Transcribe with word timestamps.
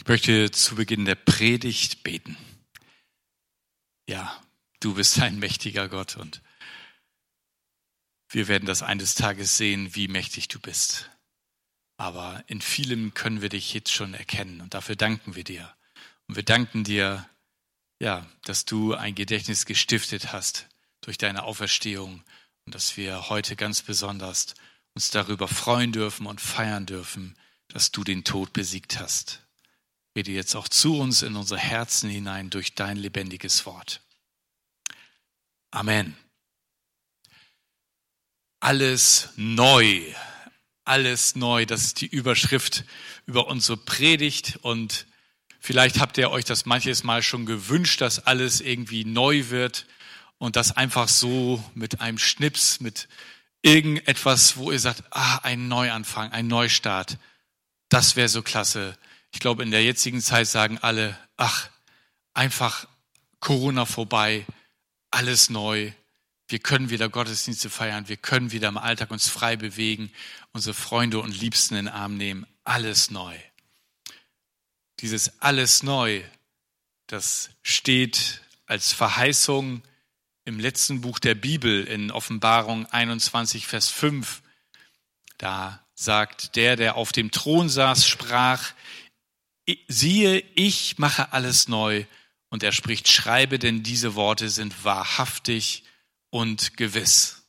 Ich 0.00 0.08
möchte 0.08 0.50
zu 0.50 0.76
Beginn 0.76 1.04
der 1.04 1.14
Predigt 1.14 2.02
beten. 2.02 2.34
Ja, 4.08 4.42
du 4.80 4.94
bist 4.94 5.20
ein 5.20 5.38
mächtiger 5.38 5.90
Gott 5.90 6.16
und 6.16 6.40
wir 8.30 8.48
werden 8.48 8.64
das 8.64 8.82
eines 8.82 9.14
Tages 9.14 9.58
sehen, 9.58 9.94
wie 9.94 10.08
mächtig 10.08 10.48
du 10.48 10.58
bist. 10.58 11.10
Aber 11.98 12.42
in 12.46 12.62
vielem 12.62 13.12
können 13.12 13.42
wir 13.42 13.50
dich 13.50 13.74
jetzt 13.74 13.92
schon 13.92 14.14
erkennen 14.14 14.62
und 14.62 14.72
dafür 14.72 14.96
danken 14.96 15.34
wir 15.34 15.44
dir. 15.44 15.70
Und 16.28 16.36
wir 16.36 16.44
danken 16.44 16.82
dir, 16.82 17.28
ja, 18.00 18.26
dass 18.44 18.64
du 18.64 18.94
ein 18.94 19.14
Gedächtnis 19.14 19.66
gestiftet 19.66 20.32
hast 20.32 20.66
durch 21.02 21.18
deine 21.18 21.42
Auferstehung 21.42 22.24
und 22.64 22.74
dass 22.74 22.96
wir 22.96 23.28
heute 23.28 23.54
ganz 23.54 23.82
besonders 23.82 24.54
uns 24.94 25.10
darüber 25.10 25.46
freuen 25.46 25.92
dürfen 25.92 26.24
und 26.24 26.40
feiern 26.40 26.86
dürfen, 26.86 27.36
dass 27.68 27.92
du 27.92 28.02
den 28.02 28.24
Tod 28.24 28.54
besiegt 28.54 28.98
hast. 28.98 29.42
Rede 30.16 30.32
jetzt 30.32 30.56
auch 30.56 30.68
zu 30.68 30.98
uns 30.98 31.22
in 31.22 31.36
unsere 31.36 31.60
Herzen 31.60 32.10
hinein 32.10 32.50
durch 32.50 32.74
dein 32.74 32.96
lebendiges 32.96 33.64
Wort. 33.66 34.00
Amen. 35.70 36.16
Alles 38.58 39.30
neu. 39.36 40.02
Alles 40.84 41.36
neu. 41.36 41.64
Das 41.64 41.82
ist 41.82 42.00
die 42.00 42.08
Überschrift 42.08 42.84
über 43.26 43.46
unsere 43.46 43.76
Predigt. 43.76 44.58
Und 44.62 45.06
vielleicht 45.60 46.00
habt 46.00 46.18
ihr 46.18 46.30
euch 46.30 46.44
das 46.44 46.66
manches 46.66 47.04
Mal 47.04 47.22
schon 47.22 47.46
gewünscht, 47.46 48.00
dass 48.00 48.26
alles 48.26 48.60
irgendwie 48.60 49.04
neu 49.04 49.48
wird 49.50 49.86
und 50.38 50.56
das 50.56 50.76
einfach 50.76 51.08
so 51.08 51.62
mit 51.74 52.00
einem 52.00 52.18
Schnips, 52.18 52.80
mit 52.80 53.08
irgendetwas, 53.62 54.56
wo 54.56 54.72
ihr 54.72 54.80
sagt, 54.80 55.04
ah, 55.10 55.38
ein 55.42 55.68
Neuanfang, 55.68 56.32
ein 56.32 56.48
Neustart. 56.48 57.18
Das 57.88 58.16
wäre 58.16 58.28
so 58.28 58.42
klasse. 58.42 58.98
Ich 59.32 59.40
glaube, 59.40 59.62
in 59.62 59.70
der 59.70 59.84
jetzigen 59.84 60.20
Zeit 60.20 60.48
sagen 60.48 60.78
alle, 60.78 61.18
ach, 61.36 61.68
einfach 62.34 62.86
Corona 63.38 63.86
vorbei, 63.86 64.46
alles 65.10 65.50
neu. 65.50 65.92
Wir 66.48 66.58
können 66.58 66.90
wieder 66.90 67.08
Gottesdienste 67.08 67.70
feiern, 67.70 68.08
wir 68.08 68.16
können 68.16 68.52
wieder 68.52 68.68
im 68.68 68.76
Alltag 68.76 69.10
uns 69.10 69.28
frei 69.28 69.56
bewegen, 69.56 70.12
unsere 70.52 70.74
Freunde 70.74 71.20
und 71.20 71.38
Liebsten 71.38 71.76
in 71.76 71.86
den 71.86 71.94
Arm 71.94 72.16
nehmen, 72.16 72.46
alles 72.64 73.10
neu. 73.10 73.36
Dieses 75.00 75.40
alles 75.40 75.82
neu, 75.82 76.22
das 77.06 77.50
steht 77.62 78.42
als 78.66 78.92
Verheißung 78.92 79.82
im 80.44 80.58
letzten 80.58 81.00
Buch 81.00 81.18
der 81.18 81.34
Bibel 81.34 81.84
in 81.84 82.10
Offenbarung 82.10 82.86
21, 82.86 83.66
Vers 83.66 83.88
5. 83.88 84.42
Da 85.38 85.84
sagt 85.94 86.56
der, 86.56 86.76
der 86.76 86.96
auf 86.96 87.12
dem 87.12 87.30
Thron 87.30 87.68
saß, 87.68 88.06
sprach, 88.06 88.72
siehe, 89.88 90.40
ich 90.54 90.98
mache 90.98 91.32
alles 91.32 91.68
neu. 91.68 92.04
Und 92.48 92.62
er 92.62 92.72
spricht, 92.72 93.08
schreibe, 93.08 93.58
denn 93.58 93.82
diese 93.82 94.14
Worte 94.14 94.48
sind 94.48 94.84
wahrhaftig 94.84 95.84
und 96.30 96.76
gewiss. 96.76 97.44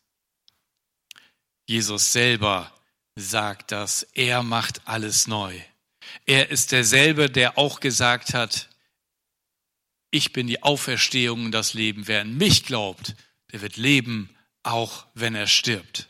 Jesus 1.66 2.12
selber 2.12 2.72
sagt 3.16 3.72
das, 3.72 4.04
er 4.14 4.44
macht 4.44 4.88
alles 4.88 5.28
neu. 5.28 5.60
Er 6.26 6.50
ist 6.50 6.72
derselbe, 6.72 7.30
der 7.30 7.58
auch 7.58 7.80
gesagt 7.80 8.34
hat, 8.34 8.70
ich 10.12 10.34
bin 10.34 10.48
die 10.48 10.62
Auferstehung 10.62 11.46
und 11.46 11.52
das 11.52 11.74
Leben. 11.74 12.08
Wer 12.08 12.22
an 12.22 12.36
mich 12.36 12.66
glaubt, 12.66 13.16
der 13.52 13.62
wird 13.62 13.78
leben, 13.78 14.36
auch 14.64 15.08
wenn 15.14 15.36
er 15.36 15.48
stirbt. 15.48 16.10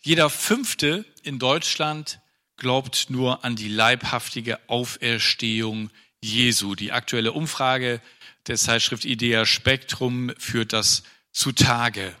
Jeder 0.00 0.30
Fünfte 0.30 1.04
in 1.24 1.40
Deutschland 1.40 2.20
glaubt 2.56 3.10
nur 3.10 3.44
an 3.44 3.56
die 3.56 3.68
leibhaftige 3.68 4.58
Auferstehung 4.68 5.90
Jesu. 6.20 6.74
Die 6.74 6.92
aktuelle 6.92 7.32
Umfrage 7.32 8.00
der 8.46 8.56
Zeitschrift 8.56 9.04
Idea 9.04 9.46
Spektrum 9.46 10.32
führt 10.38 10.72
das 10.72 11.02
zutage. 11.32 12.14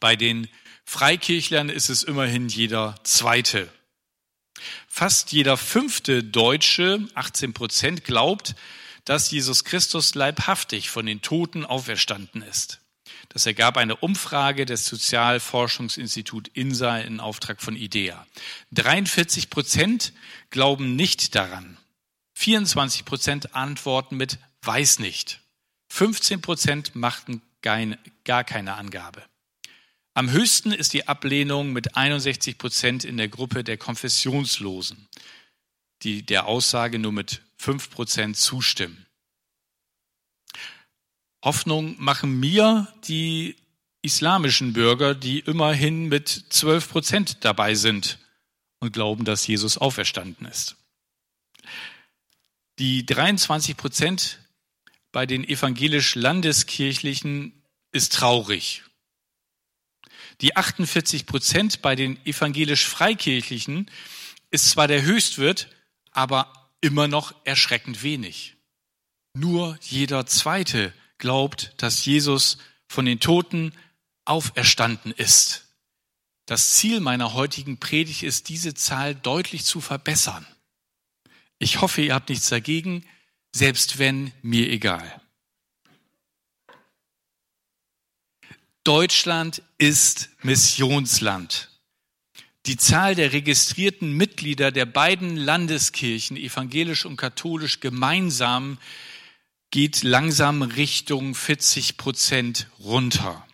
Bei 0.00 0.16
den 0.16 0.48
Freikirchlern 0.84 1.68
ist 1.68 1.88
es 1.88 2.02
immerhin 2.02 2.48
jeder 2.48 2.96
Zweite. 3.04 3.68
Fast 4.88 5.32
jeder 5.32 5.56
fünfte 5.56 6.22
Deutsche, 6.22 7.06
18 7.14 7.52
Prozent, 7.52 8.04
glaubt, 8.04 8.54
dass 9.04 9.30
Jesus 9.30 9.64
Christus 9.64 10.14
leibhaftig 10.14 10.90
von 10.90 11.06
den 11.06 11.20
Toten 11.20 11.64
auferstanden 11.64 12.42
ist. 12.42 12.80
Das 13.28 13.46
ergab 13.46 13.76
eine 13.76 13.96
Umfrage 13.96 14.66
des 14.66 14.86
Sozialforschungsinstitut 14.86 16.48
INSA 16.48 16.98
in 16.98 17.20
Auftrag 17.20 17.60
von 17.60 17.76
IDEA. 17.76 18.26
43 18.72 19.50
Prozent 19.50 20.12
glauben 20.50 20.96
nicht 20.96 21.34
daran. 21.34 21.76
24 22.34 23.04
Prozent 23.04 23.54
antworten 23.54 24.16
mit 24.16 24.38
weiß 24.62 24.98
nicht. 24.98 25.40
15 25.88 26.40
Prozent 26.40 26.94
machten 26.94 27.42
gar 27.62 28.44
keine 28.44 28.74
Angabe. 28.74 29.22
Am 30.14 30.30
höchsten 30.30 30.70
ist 30.70 30.92
die 30.92 31.08
Ablehnung 31.08 31.72
mit 31.72 31.96
61 31.96 32.56
Prozent 32.56 33.04
in 33.04 33.16
der 33.16 33.28
Gruppe 33.28 33.64
der 33.64 33.76
Konfessionslosen, 33.76 35.08
die 36.02 36.22
der 36.22 36.46
Aussage 36.46 36.98
nur 36.98 37.12
mit 37.12 37.42
5 37.56 37.90
Prozent 37.90 38.36
zustimmen. 38.36 39.06
Hoffnung 41.44 41.94
machen 41.98 42.40
mir 42.40 42.92
die 43.06 43.56
islamischen 44.02 44.72
Bürger, 44.72 45.14
die 45.14 45.38
immerhin 45.40 46.08
mit 46.08 46.28
12 46.28 46.90
Prozent 46.90 47.44
dabei 47.44 47.74
sind 47.74 48.18
und 48.80 48.92
glauben, 48.92 49.24
dass 49.24 49.46
Jesus 49.46 49.78
auferstanden 49.78 50.46
ist. 50.46 50.74
Die 52.78 53.06
23 53.06 53.76
Prozent 53.76 54.40
bei 55.12 55.26
den 55.26 55.44
evangelisch-landeskirchlichen 55.44 57.52
ist 57.92 58.14
traurig. 58.14 58.82
Die 60.40 60.56
48 60.56 61.26
Prozent 61.26 61.82
bei 61.82 61.94
den 61.94 62.18
evangelisch-freikirchlichen 62.26 63.88
ist 64.50 64.70
zwar 64.70 64.88
der 64.88 65.02
Höchstwert, 65.02 65.68
aber 66.10 66.72
immer 66.80 67.06
noch 67.06 67.32
erschreckend 67.44 68.02
wenig. 68.02 68.56
Nur 69.34 69.78
jeder 69.82 70.26
Zweite 70.26 70.92
glaubt, 71.24 71.72
dass 71.78 72.04
Jesus 72.04 72.58
von 72.86 73.06
den 73.06 73.18
Toten 73.18 73.72
auferstanden 74.26 75.10
ist. 75.10 75.64
Das 76.44 76.74
Ziel 76.74 77.00
meiner 77.00 77.32
heutigen 77.32 77.78
Predigt 77.78 78.22
ist, 78.22 78.50
diese 78.50 78.74
Zahl 78.74 79.14
deutlich 79.14 79.64
zu 79.64 79.80
verbessern. 79.80 80.46
Ich 81.58 81.80
hoffe, 81.80 82.02
ihr 82.02 82.12
habt 82.12 82.28
nichts 82.28 82.50
dagegen, 82.50 83.06
selbst 83.54 83.98
wenn 83.98 84.32
mir 84.42 84.68
egal. 84.68 85.18
Deutschland 88.84 89.62
ist 89.78 90.28
Missionsland. 90.42 91.70
Die 92.66 92.76
Zahl 92.76 93.14
der 93.14 93.32
registrierten 93.32 94.12
Mitglieder 94.12 94.70
der 94.70 94.84
beiden 94.84 95.38
Landeskirchen, 95.38 96.36
evangelisch 96.36 97.06
und 97.06 97.16
katholisch 97.16 97.80
gemeinsam, 97.80 98.76
geht 99.74 100.04
langsam 100.04 100.62
Richtung 100.62 101.34
40 101.34 101.96
Prozent 101.96 102.68
runter. 102.78 103.44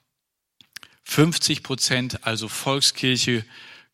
50 1.05 1.63
Prozent, 1.63 2.27
also 2.27 2.47
Volkskirche, 2.47 3.43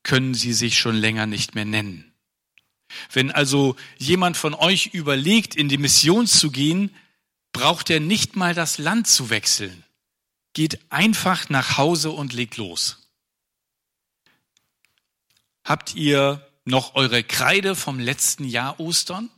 können 0.03 0.35
sie 0.35 0.53
sich 0.53 0.77
schon 0.77 0.97
länger 0.97 1.27
nicht 1.27 1.55
mehr 1.55 1.65
nennen. 1.65 2.13
Wenn 3.13 3.31
also 3.31 3.77
jemand 3.97 4.37
von 4.37 4.55
euch 4.55 4.87
überlegt, 4.87 5.55
in 5.55 5.69
die 5.69 5.79
Mission 5.79 6.27
zu 6.27 6.51
gehen, 6.51 6.93
braucht 7.53 7.91
er 7.91 8.01
nicht 8.01 8.35
mal 8.35 8.55
das 8.55 8.79
Land 8.79 9.07
zu 9.07 9.31
wechseln 9.31 9.85
geht 10.53 10.81
einfach 10.91 11.51
nach 11.51 11.77
Hause 11.77 12.11
und 12.11 12.33
legt 12.33 12.57
los. 12.57 13.11
Habt 15.65 15.95
ihr 15.95 16.51
noch 16.65 16.95
eure 16.95 17.23
Kreide 17.23 17.77
vom 17.77 18.01
letzten 18.01 18.45
Jahr 18.45 18.81
Ostern? 18.81 19.29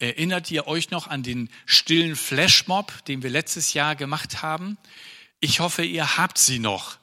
Erinnert 0.00 0.50
ihr 0.50 0.66
euch 0.66 0.90
noch 0.90 1.08
an 1.08 1.22
den 1.22 1.50
stillen 1.66 2.16
Flashmob, 2.16 3.04
den 3.04 3.22
wir 3.22 3.28
letztes 3.28 3.74
Jahr 3.74 3.94
gemacht 3.94 4.40
haben? 4.40 4.78
Ich 5.40 5.60
hoffe, 5.60 5.84
ihr 5.84 6.16
habt 6.16 6.38
sie 6.38 6.58
noch. 6.58 6.98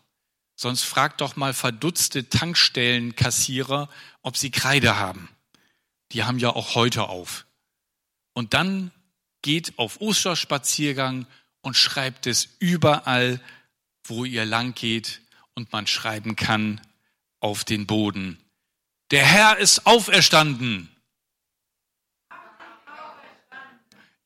Sonst 0.56 0.82
fragt 0.82 1.22
doch 1.22 1.36
mal 1.36 1.54
verdutzte 1.54 2.28
Tankstellenkassierer, 2.28 3.88
ob 4.24 4.36
sie 4.36 4.50
Kreide 4.50 4.98
haben. 4.98 5.30
Die 6.12 6.24
haben 6.24 6.40
ja 6.40 6.50
auch 6.50 6.74
heute 6.74 7.04
auf. 7.04 7.46
Und 8.34 8.56
dann 8.56 8.92
geht 9.44 9.78
auf 9.78 10.02
Osterspaziergang 10.02 11.28
und 11.62 11.78
schreibt 11.78 12.26
es 12.26 12.50
überall, 12.58 13.40
wo 14.04 14.26
ihr 14.26 14.46
lang 14.46 14.74
geht 14.74 15.22
und 15.54 15.72
man 15.72 15.86
schreiben 15.86 16.36
kann 16.36 16.82
auf 17.40 17.64
den 17.64 17.86
Boden. 17.86 18.40
Der 19.12 19.24
Herr 19.24 19.58
ist 19.58 19.86
auferstanden. 19.86 20.90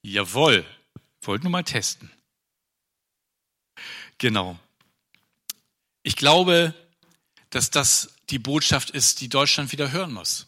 Jawohl, 0.03 0.65
wollte 1.21 1.43
nur 1.43 1.51
mal 1.51 1.63
testen. 1.63 2.11
Genau. 4.17 4.57
Ich 6.03 6.15
glaube, 6.15 6.73
dass 7.49 7.69
das 7.69 8.15
die 8.29 8.39
Botschaft 8.39 8.89
ist, 8.89 9.21
die 9.21 9.29
Deutschland 9.29 9.71
wieder 9.71 9.91
hören 9.91 10.13
muss. 10.13 10.47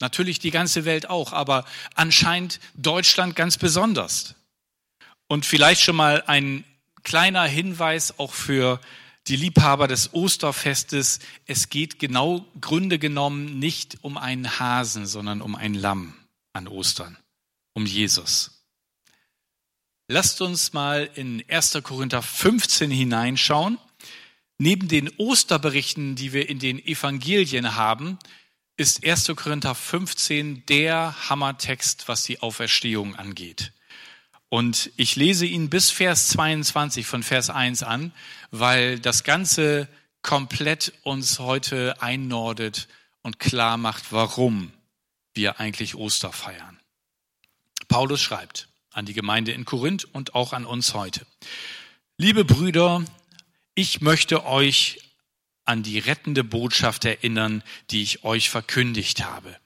Natürlich 0.00 0.38
die 0.38 0.50
ganze 0.50 0.84
Welt 0.84 1.08
auch, 1.08 1.32
aber 1.32 1.64
anscheinend 1.94 2.60
Deutschland 2.74 3.36
ganz 3.36 3.58
besonders. 3.58 4.34
Und 5.26 5.46
vielleicht 5.46 5.82
schon 5.82 5.96
mal 5.96 6.22
ein 6.26 6.64
kleiner 7.02 7.44
Hinweis 7.44 8.18
auch 8.18 8.32
für 8.32 8.80
die 9.26 9.36
Liebhaber 9.36 9.88
des 9.88 10.12
Osterfestes. 10.12 11.20
Es 11.46 11.70
geht 11.70 11.98
genau, 11.98 12.44
Gründe 12.60 12.98
genommen, 12.98 13.58
nicht 13.58 13.98
um 14.02 14.16
einen 14.16 14.58
Hasen, 14.58 15.06
sondern 15.06 15.40
um 15.40 15.54
ein 15.54 15.74
Lamm 15.74 16.14
an 16.52 16.68
Ostern, 16.68 17.16
um 17.74 17.86
Jesus. 17.86 18.53
Lasst 20.06 20.42
uns 20.42 20.74
mal 20.74 21.08
in 21.14 21.42
1. 21.48 21.78
Korinther 21.82 22.20
15 22.20 22.90
hineinschauen. 22.90 23.78
Neben 24.58 24.86
den 24.86 25.10
Osterberichten, 25.16 26.14
die 26.14 26.34
wir 26.34 26.50
in 26.50 26.58
den 26.58 26.78
Evangelien 26.78 27.74
haben, 27.74 28.18
ist 28.76 29.06
1. 29.06 29.32
Korinther 29.34 29.74
15 29.74 30.66
der 30.66 31.30
Hammertext, 31.30 32.06
was 32.06 32.24
die 32.24 32.40
Auferstehung 32.40 33.16
angeht. 33.16 33.72
Und 34.50 34.90
ich 34.96 35.16
lese 35.16 35.46
ihn 35.46 35.70
bis 35.70 35.90
Vers 35.90 36.28
22 36.28 37.06
von 37.06 37.22
Vers 37.22 37.48
1 37.48 37.82
an, 37.82 38.12
weil 38.50 39.00
das 39.00 39.24
Ganze 39.24 39.88
komplett 40.20 40.92
uns 41.02 41.38
heute 41.38 42.02
einnordet 42.02 42.88
und 43.22 43.38
klar 43.38 43.78
macht, 43.78 44.12
warum 44.12 44.70
wir 45.32 45.60
eigentlich 45.60 45.94
Oster 45.94 46.30
feiern. 46.30 46.78
Paulus 47.88 48.20
schreibt 48.20 48.68
an 48.94 49.06
die 49.06 49.12
Gemeinde 49.12 49.52
in 49.52 49.64
Korinth 49.64 50.04
und 50.12 50.34
auch 50.34 50.52
an 50.52 50.64
uns 50.64 50.94
heute. 50.94 51.26
Liebe 52.16 52.44
Brüder, 52.44 53.04
ich 53.74 54.00
möchte 54.00 54.46
euch 54.46 55.00
an 55.64 55.82
die 55.82 55.98
rettende 55.98 56.44
Botschaft 56.44 57.04
erinnern, 57.04 57.62
die 57.90 58.02
ich 58.02 58.24
euch 58.24 58.50
verkündigt 58.50 59.24
habe. 59.24 59.56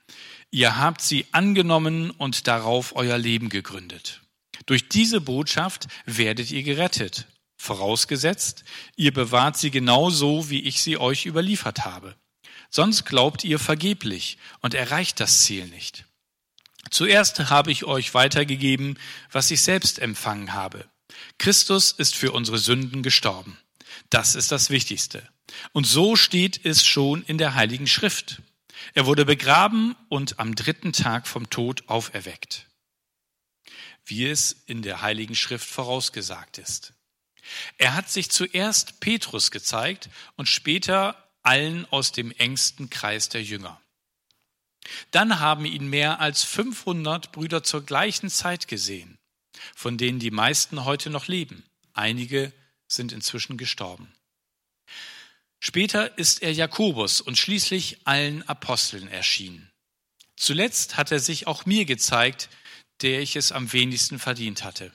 Ihr 0.50 0.78
habt 0.78 1.02
sie 1.02 1.26
angenommen 1.32 2.10
und 2.10 2.46
darauf 2.46 2.96
euer 2.96 3.19
Leben 3.19 3.50
gegründet. 3.50 4.22
Durch 4.66 4.88
diese 4.88 5.20
Botschaft 5.20 5.88
werdet 6.06 6.50
ihr 6.50 6.62
gerettet, 6.62 7.26
vorausgesetzt, 7.56 8.64
ihr 8.96 9.12
bewahrt 9.12 9.56
sie 9.56 9.70
genauso, 9.70 10.48
wie 10.48 10.62
ich 10.62 10.80
sie 10.80 10.96
euch 10.96 11.26
überliefert 11.26 11.84
habe. 11.84 12.14
Sonst 12.70 13.04
glaubt 13.04 13.44
ihr 13.44 13.58
vergeblich 13.58 14.38
und 14.60 14.75
erreicht 14.75 15.20
das 15.20 15.42
Ziel 15.42 15.66
nicht. 15.66 16.04
Zuerst 16.90 17.50
habe 17.50 17.70
ich 17.70 17.84
euch 17.84 18.14
weitergegeben, 18.14 18.98
was 19.30 19.50
ich 19.50 19.62
selbst 19.62 19.98
empfangen 19.98 20.52
habe. 20.52 20.86
Christus 21.38 21.92
ist 21.92 22.14
für 22.14 22.32
unsere 22.32 22.58
Sünden 22.58 23.02
gestorben. 23.02 23.58
Das 24.10 24.34
ist 24.34 24.52
das 24.52 24.70
Wichtigste. 24.70 25.28
Und 25.72 25.86
so 25.86 26.16
steht 26.16 26.64
es 26.64 26.84
schon 26.84 27.22
in 27.22 27.38
der 27.38 27.54
Heiligen 27.54 27.86
Schrift. 27.86 28.42
Er 28.94 29.06
wurde 29.06 29.25
begraben 29.25 29.96
und 30.08 30.38
am 30.38 30.54
dritten 30.54 30.92
Tag 30.92 31.26
vom 31.26 31.50
Tod 31.50 31.88
auferweckt 31.88 32.69
wie 34.08 34.26
es 34.26 34.52
in 34.66 34.82
der 34.82 35.02
Heiligen 35.02 35.34
Schrift 35.34 35.69
vorausgesagt 35.69 36.58
ist. 36.58 36.92
Er 37.78 37.94
hat 37.94 38.10
sich 38.10 38.30
zuerst 38.30 39.00
Petrus 39.00 39.50
gezeigt 39.50 40.10
und 40.36 40.48
später 40.48 41.30
allen 41.42 41.86
aus 41.90 42.12
dem 42.12 42.30
engsten 42.32 42.90
Kreis 42.90 43.28
der 43.28 43.42
Jünger. 43.42 43.80
Dann 45.11 45.40
haben 45.40 45.64
ihn 45.64 45.88
mehr 45.88 46.20
als 46.20 46.44
500 46.44 47.32
Brüder 47.32 47.62
zur 47.62 47.85
gleichen 47.85 48.31
Zeit 48.31 48.69
gesehen, 48.69 49.19
von 49.75 49.99
denen 49.99 50.19
die 50.19 50.31
meisten 50.31 50.85
heute 50.85 51.11
noch 51.11 51.26
leben. 51.26 51.64
Einige 51.93 52.52
sind 52.87 53.12
inzwischen 53.12 53.56
gestorben. 53.56 54.12
Später 55.61 56.17
ist 56.17 56.43
er 56.43 56.52
Jakobus 56.52 57.20
und 57.20 57.37
schließlich 57.37 57.99
allen 58.05 58.49
Aposteln 58.49 59.08
erschienen. 59.08 59.70
Zuletzt 60.37 60.96
hat 60.96 61.11
er 61.11 61.19
sich 61.19 61.49
auch 61.49 61.67
mir 61.67 61.85
gezeigt, 61.85 62.49
der 63.02 63.20
ich 63.20 63.35
es 63.35 63.50
am 63.50 63.73
wenigsten 63.73 64.19
verdient 64.19 64.62
hatte. 64.62 64.93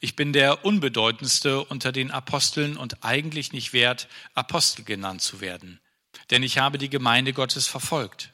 Ich 0.00 0.16
bin 0.16 0.32
der 0.32 0.64
unbedeutendste 0.64 1.64
unter 1.64 1.92
den 1.92 2.10
Aposteln 2.10 2.76
und 2.76 3.04
eigentlich 3.04 3.52
nicht 3.52 3.72
wert, 3.72 4.08
Apostel 4.34 4.84
genannt 4.84 5.22
zu 5.22 5.40
werden, 5.40 5.80
denn 6.30 6.42
ich 6.42 6.58
habe 6.58 6.78
die 6.78 6.90
Gemeinde 6.90 7.32
Gottes 7.32 7.66
verfolgt. 7.66 8.33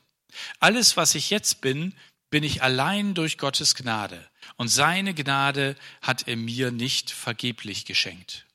Alles, 0.58 0.96
was 0.96 1.14
ich 1.14 1.30
jetzt 1.30 1.60
bin, 1.60 1.94
bin 2.30 2.44
ich 2.44 2.62
allein 2.62 3.14
durch 3.14 3.38
Gottes 3.38 3.74
Gnade, 3.74 4.24
und 4.56 4.68
seine 4.68 5.14
Gnade 5.14 5.76
hat 6.00 6.28
er 6.28 6.36
mir 6.36 6.70
nicht 6.70 7.10
vergeblich 7.10 7.84
geschenkt. 7.84 8.46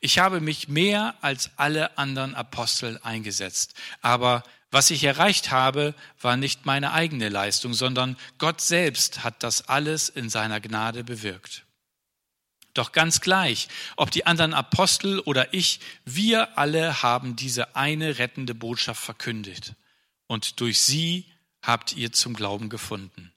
Ich 0.00 0.18
habe 0.18 0.40
mich 0.40 0.68
mehr 0.68 1.14
als 1.20 1.50
alle 1.56 1.98
anderen 1.98 2.34
Apostel 2.34 2.98
eingesetzt, 3.02 3.74
aber 4.00 4.42
was 4.70 4.90
ich 4.90 5.04
erreicht 5.04 5.50
habe, 5.50 5.94
war 6.20 6.36
nicht 6.36 6.66
meine 6.66 6.92
eigene 6.92 7.28
Leistung, 7.28 7.72
sondern 7.72 8.16
Gott 8.38 8.60
selbst 8.60 9.24
hat 9.24 9.42
das 9.42 9.68
alles 9.68 10.08
in 10.08 10.28
seiner 10.28 10.60
Gnade 10.60 11.04
bewirkt. 11.04 11.64
Doch 12.74 12.92
ganz 12.92 13.22
gleich, 13.22 13.68
ob 13.96 14.10
die 14.10 14.26
anderen 14.26 14.52
Apostel 14.52 15.20
oder 15.20 15.54
ich, 15.54 15.80
wir 16.04 16.58
alle 16.58 17.02
haben 17.02 17.36
diese 17.36 17.74
eine 17.74 18.18
rettende 18.18 18.54
Botschaft 18.54 19.02
verkündet. 19.02 19.74
Und 20.26 20.60
durch 20.60 20.80
sie 20.80 21.24
habt 21.62 21.96
ihr 21.96 22.12
zum 22.12 22.34
Glauben 22.34 22.68
gefunden. 22.68 23.32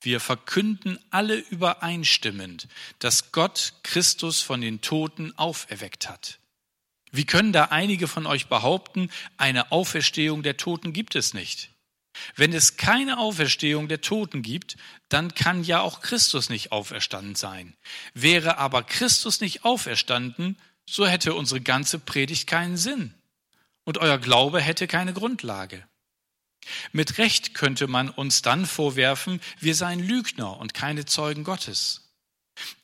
Wir 0.00 0.20
verkünden 0.20 0.98
alle 1.10 1.36
übereinstimmend, 1.36 2.68
dass 2.98 3.32
Gott 3.32 3.74
Christus 3.82 4.42
von 4.42 4.60
den 4.60 4.82
Toten 4.82 5.36
auferweckt 5.38 6.08
hat. 6.08 6.38
Wie 7.10 7.24
können 7.24 7.52
da 7.52 7.66
einige 7.66 8.06
von 8.06 8.26
euch 8.26 8.48
behaupten, 8.48 9.10
eine 9.38 9.72
Auferstehung 9.72 10.42
der 10.42 10.56
Toten 10.56 10.92
gibt 10.92 11.14
es 11.14 11.32
nicht? 11.32 11.70
Wenn 12.36 12.52
es 12.52 12.76
keine 12.76 13.18
Auferstehung 13.18 13.88
der 13.88 14.00
Toten 14.00 14.42
gibt, 14.42 14.76
dann 15.08 15.34
kann 15.34 15.64
ja 15.64 15.80
auch 15.80 16.00
Christus 16.00 16.48
nicht 16.48 16.70
auferstanden 16.70 17.34
sein. 17.34 17.74
Wäre 18.12 18.58
aber 18.58 18.82
Christus 18.82 19.40
nicht 19.40 19.64
auferstanden, 19.64 20.58
so 20.86 21.06
hätte 21.06 21.34
unsere 21.34 21.60
ganze 21.60 21.98
Predigt 21.98 22.46
keinen 22.46 22.76
Sinn 22.76 23.14
und 23.84 23.98
euer 23.98 24.18
Glaube 24.18 24.60
hätte 24.60 24.86
keine 24.86 25.12
Grundlage. 25.12 25.86
Mit 26.92 27.18
Recht 27.18 27.54
könnte 27.54 27.86
man 27.86 28.10
uns 28.10 28.42
dann 28.42 28.66
vorwerfen, 28.66 29.40
wir 29.60 29.74
seien 29.74 30.00
Lügner 30.00 30.58
und 30.58 30.74
keine 30.74 31.04
Zeugen 31.04 31.44
Gottes. 31.44 32.12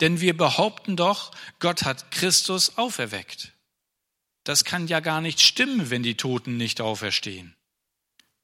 Denn 0.00 0.21
wir 0.21 0.37
behaupten 0.37 0.97
doch, 0.97 1.31
Gott 1.59 1.85
hat 1.85 2.11
Christus 2.11 2.77
auferweckt. 2.77 3.53
Das 4.44 4.65
kann 4.65 4.88
ja 4.88 5.00
gar 5.00 5.21
nicht 5.21 5.41
stimmen, 5.41 5.91
wenn 5.91 6.03
die 6.03 6.17
Toten 6.17 6.56
nicht 6.56 6.81
auferstehen. 6.81 7.55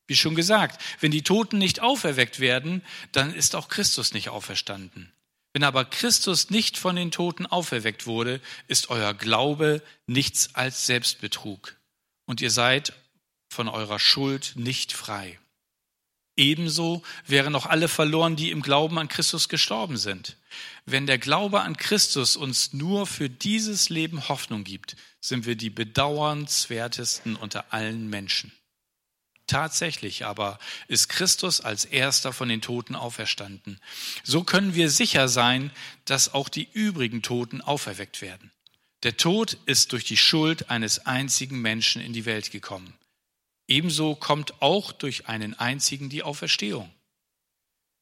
Wie 0.06 0.16
schon 0.16 0.36
gesagt, 0.36 0.80
wenn 1.00 1.10
die 1.10 1.22
Toten 1.22 1.58
nicht 1.58 1.80
auferweckt 1.80 2.38
werden, 2.38 2.82
dann 3.12 3.34
ist 3.34 3.56
auch 3.56 3.68
Christus 3.68 4.12
nicht 4.12 4.28
auferstanden. 4.28 5.12
Wenn 5.52 5.64
aber 5.64 5.84
Christus 5.86 6.50
nicht 6.50 6.76
von 6.76 6.96
den 6.96 7.10
Toten 7.10 7.46
auferweckt 7.46 8.06
wurde, 8.06 8.40
ist 8.68 8.90
euer 8.90 9.14
Glaube 9.14 9.82
nichts 10.06 10.54
als 10.54 10.86
Selbstbetrug. 10.86 11.76
Und 12.26 12.40
ihr 12.40 12.50
seid 12.50 12.92
von 13.56 13.68
eurer 13.68 13.98
Schuld 13.98 14.52
nicht 14.54 14.92
frei. 14.92 15.38
Ebenso 16.36 17.02
wären 17.26 17.54
auch 17.54 17.64
alle 17.64 17.88
verloren, 17.88 18.36
die 18.36 18.50
im 18.50 18.60
Glauben 18.60 18.98
an 18.98 19.08
Christus 19.08 19.48
gestorben 19.48 19.96
sind. 19.96 20.36
Wenn 20.84 21.06
der 21.06 21.16
Glaube 21.16 21.62
an 21.62 21.78
Christus 21.78 22.36
uns 22.36 22.74
nur 22.74 23.06
für 23.06 23.30
dieses 23.30 23.88
Leben 23.88 24.28
Hoffnung 24.28 24.62
gibt, 24.62 24.96
sind 25.20 25.46
wir 25.46 25.56
die 25.56 25.70
bedauernswertesten 25.70 27.34
unter 27.34 27.72
allen 27.72 28.10
Menschen. 28.10 28.52
Tatsächlich 29.46 30.26
aber 30.26 30.58
ist 30.86 31.08
Christus 31.08 31.62
als 31.62 31.86
erster 31.86 32.34
von 32.34 32.50
den 32.50 32.60
Toten 32.60 32.94
auferstanden. 32.94 33.80
So 34.22 34.44
können 34.44 34.74
wir 34.74 34.90
sicher 34.90 35.28
sein, 35.28 35.70
dass 36.04 36.34
auch 36.34 36.50
die 36.50 36.68
übrigen 36.74 37.22
Toten 37.22 37.62
auferweckt 37.62 38.20
werden. 38.20 38.50
Der 39.02 39.16
Tod 39.16 39.56
ist 39.64 39.92
durch 39.92 40.04
die 40.04 40.16
Schuld 40.18 40.68
eines 40.68 41.06
einzigen 41.06 41.62
Menschen 41.62 42.02
in 42.02 42.12
die 42.12 42.26
Welt 42.26 42.50
gekommen. 42.50 42.92
Ebenso 43.68 44.14
kommt 44.14 44.62
auch 44.62 44.92
durch 44.92 45.28
einen 45.28 45.54
einzigen 45.54 46.08
die 46.08 46.22
Auferstehung. 46.22 46.92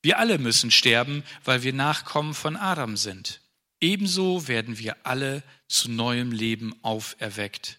Wir 0.03 0.19
alle 0.19 0.39
müssen 0.39 0.71
sterben, 0.71 1.25
weil 1.45 1.63
wir 1.63 1.73
Nachkommen 1.73 2.35
von 2.35 2.57
Adam 2.57 2.97
sind. 2.97 3.41
Ebenso 3.81 4.49
werden 4.49 4.79
wir 4.79 4.97
alle 5.07 5.43
zu 5.67 5.91
neuem 5.91 6.33
Leben 6.33 6.75
auferweckt, 6.83 7.79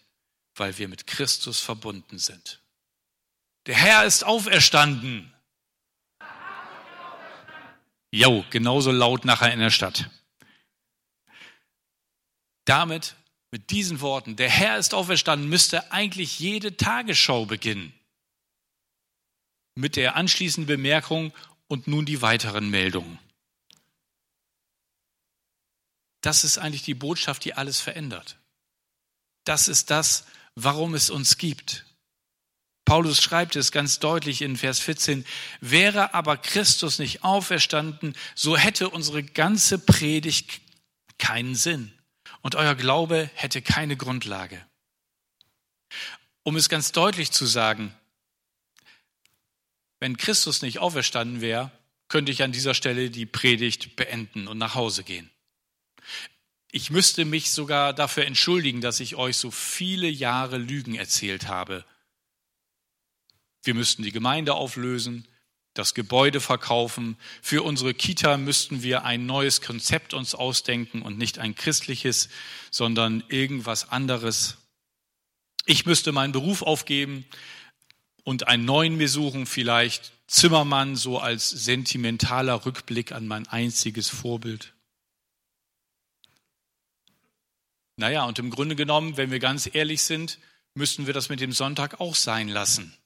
weil 0.56 0.76
wir 0.78 0.88
mit 0.88 1.06
Christus 1.06 1.60
verbunden 1.60 2.18
sind. 2.18 2.60
Der 3.66 3.76
Herr 3.76 4.04
ist 4.04 4.24
auferstanden. 4.24 5.32
Jo, 8.10 8.44
genauso 8.50 8.90
laut 8.92 9.24
nachher 9.24 9.52
in 9.52 9.60
der 9.60 9.70
Stadt. 9.70 10.10
Damit 12.64 13.14
mit 13.56 13.70
diesen 13.70 14.02
Worten, 14.02 14.36
der 14.36 14.50
Herr 14.50 14.76
ist 14.76 14.92
auferstanden, 14.92 15.48
müsste 15.48 15.90
eigentlich 15.90 16.38
jede 16.38 16.76
Tagesschau 16.76 17.46
beginnen. 17.46 17.94
Mit 19.74 19.96
der 19.96 20.14
anschließenden 20.14 20.66
Bemerkung 20.66 21.32
und 21.66 21.86
nun 21.86 22.04
die 22.04 22.20
weiteren 22.20 22.68
Meldungen. 22.68 23.18
Das 26.20 26.44
ist 26.44 26.58
eigentlich 26.58 26.82
die 26.82 26.92
Botschaft, 26.92 27.46
die 27.46 27.54
alles 27.54 27.80
verändert. 27.80 28.36
Das 29.44 29.68
ist 29.68 29.90
das, 29.90 30.26
warum 30.54 30.92
es 30.92 31.08
uns 31.08 31.38
gibt. 31.38 31.86
Paulus 32.84 33.22
schreibt 33.22 33.56
es 33.56 33.72
ganz 33.72 34.00
deutlich 34.00 34.42
in 34.42 34.58
Vers 34.58 34.80
14, 34.80 35.24
wäre 35.62 36.12
aber 36.12 36.36
Christus 36.36 36.98
nicht 36.98 37.24
auferstanden, 37.24 38.14
so 38.34 38.54
hätte 38.58 38.90
unsere 38.90 39.22
ganze 39.22 39.78
Predigt 39.78 40.60
keinen 41.16 41.54
Sinn 41.54 41.95
und 42.42 42.54
euer 42.54 42.74
Glaube 42.74 43.30
hätte 43.34 43.62
keine 43.62 43.96
Grundlage. 43.96 44.64
Um 46.42 46.56
es 46.56 46.68
ganz 46.68 46.92
deutlich 46.92 47.32
zu 47.32 47.46
sagen, 47.46 47.94
wenn 49.98 50.16
Christus 50.16 50.62
nicht 50.62 50.78
auferstanden 50.78 51.40
wäre, 51.40 51.70
könnte 52.08 52.30
ich 52.30 52.42
an 52.42 52.52
dieser 52.52 52.74
Stelle 52.74 53.10
die 53.10 53.26
Predigt 53.26 53.96
beenden 53.96 54.46
und 54.46 54.58
nach 54.58 54.74
Hause 54.74 55.02
gehen. 55.02 55.30
Ich 56.70 56.90
müsste 56.90 57.24
mich 57.24 57.50
sogar 57.50 57.92
dafür 57.92 58.26
entschuldigen, 58.26 58.80
dass 58.80 59.00
ich 59.00 59.16
euch 59.16 59.36
so 59.36 59.50
viele 59.50 60.08
Jahre 60.08 60.58
Lügen 60.58 60.94
erzählt 60.94 61.48
habe 61.48 61.84
wir 63.66 63.74
müssten 63.74 64.04
die 64.04 64.12
Gemeinde 64.12 64.54
auflösen, 64.54 65.26
das 65.78 65.94
Gebäude 65.94 66.40
verkaufen. 66.40 67.16
Für 67.42 67.62
unsere 67.62 67.94
Kita 67.94 68.36
müssten 68.36 68.82
wir 68.82 69.04
ein 69.04 69.26
neues 69.26 69.60
Konzept 69.60 70.14
uns 70.14 70.34
ausdenken 70.34 71.02
und 71.02 71.18
nicht 71.18 71.38
ein 71.38 71.54
christliches, 71.54 72.28
sondern 72.70 73.24
irgendwas 73.28 73.90
anderes. 73.90 74.56
Ich 75.64 75.86
müsste 75.86 76.12
meinen 76.12 76.32
Beruf 76.32 76.62
aufgeben 76.62 77.26
und 78.24 78.48
einen 78.48 78.64
neuen 78.64 78.96
mir 78.96 79.08
suchen, 79.08 79.46
vielleicht 79.46 80.12
Zimmermann, 80.26 80.96
so 80.96 81.18
als 81.18 81.48
sentimentaler 81.48 82.66
Rückblick 82.66 83.12
an 83.12 83.26
mein 83.26 83.46
einziges 83.46 84.08
Vorbild. 84.08 84.74
Naja, 87.96 88.24
und 88.24 88.38
im 88.38 88.50
Grunde 88.50 88.76
genommen, 88.76 89.16
wenn 89.16 89.30
wir 89.30 89.38
ganz 89.38 89.68
ehrlich 89.72 90.02
sind, 90.02 90.38
müssten 90.74 91.06
wir 91.06 91.14
das 91.14 91.28
mit 91.28 91.40
dem 91.40 91.52
Sonntag 91.52 92.00
auch 92.00 92.14
sein 92.14 92.48
lassen. 92.48 92.96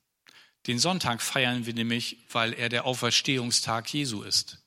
Den 0.67 0.79
Sonntag 0.79 1.23
feiern 1.23 1.67
wir 1.67 1.75
nämlich, 1.75 2.19
weil 2.31 2.53
er 2.53 2.69
der 2.69 2.85
Auferstehungstag 2.85 3.93
Jesu 3.93 4.23
ist. 4.23 4.59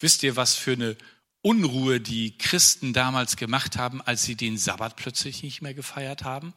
Wisst 0.00 0.22
ihr, 0.22 0.36
was 0.36 0.54
für 0.54 0.72
eine 0.72 0.96
Unruhe 1.40 2.00
die 2.00 2.36
Christen 2.36 2.92
damals 2.92 3.36
gemacht 3.36 3.76
haben, 3.76 4.02
als 4.02 4.24
sie 4.24 4.34
den 4.34 4.58
Sabbat 4.58 4.96
plötzlich 4.96 5.42
nicht 5.42 5.62
mehr 5.62 5.74
gefeiert 5.74 6.24
haben? 6.24 6.52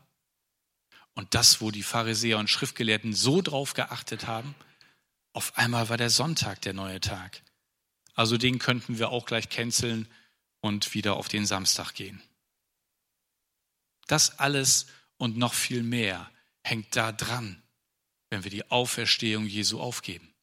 Und 1.14 1.36
das, 1.36 1.62
wo 1.62 1.72
die 1.72 1.84
Pharisäer 1.84 2.40
und 2.40 2.50
Schriftgelehrten 2.50 3.14
so 3.14 3.42
drauf 3.42 3.74
geachtet 3.74 4.28
haben, 4.28 4.56
auf 5.34 5.58
einmal 5.58 5.90
war 5.90 5.98
der 5.98 6.10
Sonntag 6.10 6.62
der 6.62 6.74
neue 6.74 7.00
Tag. 7.00 7.44
Also 8.14 8.38
den 8.38 8.60
könnten 8.60 8.98
wir 8.98 9.10
auch 9.10 9.26
gleich 9.26 9.50
canceln 9.50 10.08
und 10.62 10.94
wieder 10.94 11.16
auf 11.16 11.28
den 11.28 11.46
Samstag 11.46 11.94
gehen. 11.94 12.22
Das 14.08 14.40
alles 14.40 14.88
und 15.18 15.38
noch 15.38 15.54
viel 15.54 15.84
mehr 15.84 16.30
hängt 16.64 16.96
da 16.96 17.12
dran 17.12 17.62
wenn 18.32 18.44
wir 18.44 18.50
die 18.50 18.72
Auferstehung 18.72 19.46
Jesu 19.46 19.80
aufgeben. 19.80 20.34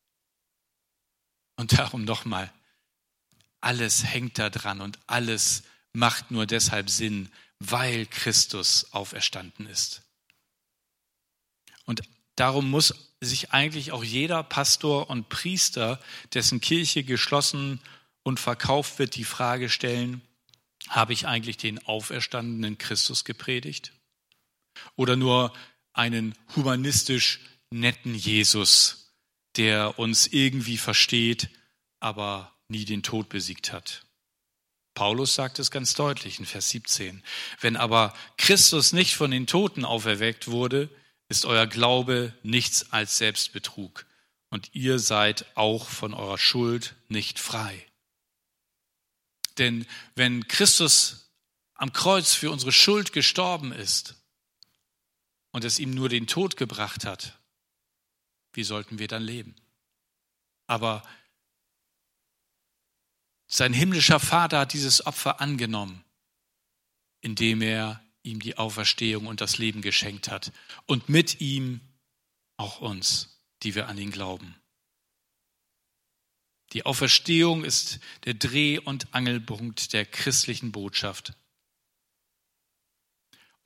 Und 1.57 1.77
darum 1.77 2.05
nochmal, 2.05 2.53
alles 3.61 4.05
hängt 4.05 4.39
da 4.39 4.51
dran 4.51 4.81
und 4.81 5.01
alles 5.09 5.65
macht 5.93 6.31
nur 6.31 6.47
deshalb 6.47 6.91
Sinn, 6.91 7.33
weil 7.59 8.07
Christus 8.07 8.93
auferstanden 8.93 9.67
ist. 9.67 10.03
Und 11.85 12.03
darum 12.37 12.71
muss 12.71 12.95
sich 13.21 13.51
eigentlich 13.51 13.91
auch 13.91 14.05
jeder 14.05 14.45
Pastor 14.45 15.11
und 15.11 15.29
Priester, 15.29 16.01
dessen 16.35 16.61
Kirche 16.61 17.03
geschlossen 17.03 17.81
und 18.23 18.39
verkauft 18.39 18.99
wird, 18.99 19.17
die 19.17 19.25
Frage 19.25 19.71
stellen, 19.71 20.21
habe 20.89 21.15
ich 21.15 21.27
eigentlich 21.27 21.57
den 21.57 21.85
auferstandenen 21.85 22.79
Christus 22.79 23.25
gepredigt? 23.25 23.93
Oder 24.95 25.17
nur 25.17 25.53
einen 25.93 26.35
humanistisch 26.55 27.41
netten 27.71 28.15
Jesus, 28.15 29.13
der 29.57 29.99
uns 29.99 30.27
irgendwie 30.27 30.79
versteht, 30.79 31.51
aber 32.01 32.55
nie 32.69 32.85
den 32.85 33.03
Tod 33.03 33.29
besiegt 33.29 33.73
hat. 33.73 34.03
Paulus 34.95 35.35
sagt 35.35 35.59
es 35.59 35.71
ganz 35.71 35.95
deutlich 35.95 36.39
in 36.39 36.47
Vers 36.47 36.71
17. 36.71 37.23
Wenn 37.61 37.77
aber 37.77 38.15
Christus 38.37 38.93
nicht 38.93 39.15
von 39.15 39.31
den 39.31 39.47
Toten 39.47 39.85
auferweckt 39.85 40.49
wurde, 40.49 40.91
ist 41.29 41.45
euer 41.45 41.67
Glaube 41.67 42.35
nichts 42.43 42.91
als 42.93 43.19
Selbstbetrug 43.19 44.07
und 44.51 44.75
ihr 44.75 44.99
seid 44.99 45.45
auch 45.57 45.89
von 45.89 46.15
eurer 46.15 46.39
Schuld 46.39 46.97
nicht 47.09 47.39
frei. 47.39 47.87
Denn 49.59 49.87
wenn 50.15 50.49
Christus 50.49 51.31
am 51.75 51.93
Kreuz 51.93 52.35
für 52.35 52.51
unsere 52.51 52.73
Schuld 52.73 53.13
gestorben 53.13 53.73
ist 53.73 54.17
und 55.53 55.65
es 55.65 55.79
ihm 55.79 55.93
nur 55.93 56.09
den 56.09 56.27
Tod 56.27 56.57
gebracht 56.57 57.05
hat, 57.05 57.39
wie 58.53 58.65
sollten 58.65 58.99
wir 58.99 59.09
dann 59.09 59.23
leben? 59.23 59.55
Aber 60.67 61.03
sein 63.47 63.73
himmlischer 63.73 64.21
Vater 64.21 64.61
hat 64.61 64.73
dieses 64.73 65.07
Opfer 65.07 65.41
angenommen, 65.41 66.05
indem 67.21 67.63
er 67.63 68.03
ihm 68.23 68.41
die 68.41 68.59
Auferstehung 68.59 69.27
und 69.27 69.41
das 69.41 69.59
Leben 69.59 69.81
geschenkt 69.81 70.29
hat 70.29 70.53
und 70.87 71.09
mit 71.09 71.41
ihm 71.41 71.81
auch 72.59 72.81
uns, 72.81 73.41
die 73.63 73.75
wir 73.75 73.89
an 73.89 73.97
ihn 73.97 74.11
glauben. 74.11 74.55
Die 76.75 76.85
Auferstehung 76.85 77.65
ist 77.65 77.99
der 78.25 78.35
Dreh- 78.35 78.79
und 78.79 79.15
Angelpunkt 79.15 79.95
der 79.95 80.05
christlichen 80.05 80.71
Botschaft. 80.71 81.33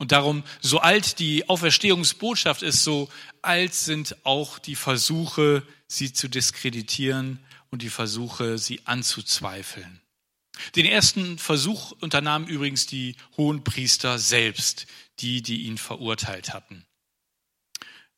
Und 0.03 0.11
darum, 0.11 0.43
so 0.59 0.79
alt 0.79 1.19
die 1.19 1.47
Auferstehungsbotschaft 1.47 2.61
ist, 2.61 2.83
so 2.83 3.07
alt 3.41 3.73
sind 3.73 4.17
auch 4.25 4.59
die 4.59 4.75
Versuche, 4.75 5.65
sie 5.87 6.11
zu 6.11 6.27
diskreditieren 6.27 7.39
und 7.71 7.83
die 7.83 7.89
Versuche, 7.89 8.57
sie 8.57 8.81
anzuzweifeln. 8.83 10.01
Den 10.75 10.85
ersten 10.85 11.39
Versuch 11.39 11.93
unternahmen 12.01 12.49
übrigens 12.49 12.85
die 12.85 13.15
Hohenpriester 13.37 14.19
selbst, 14.19 14.87
die, 15.19 15.41
die 15.41 15.61
ihn 15.61 15.77
verurteilt 15.77 16.53
hatten. 16.53 16.85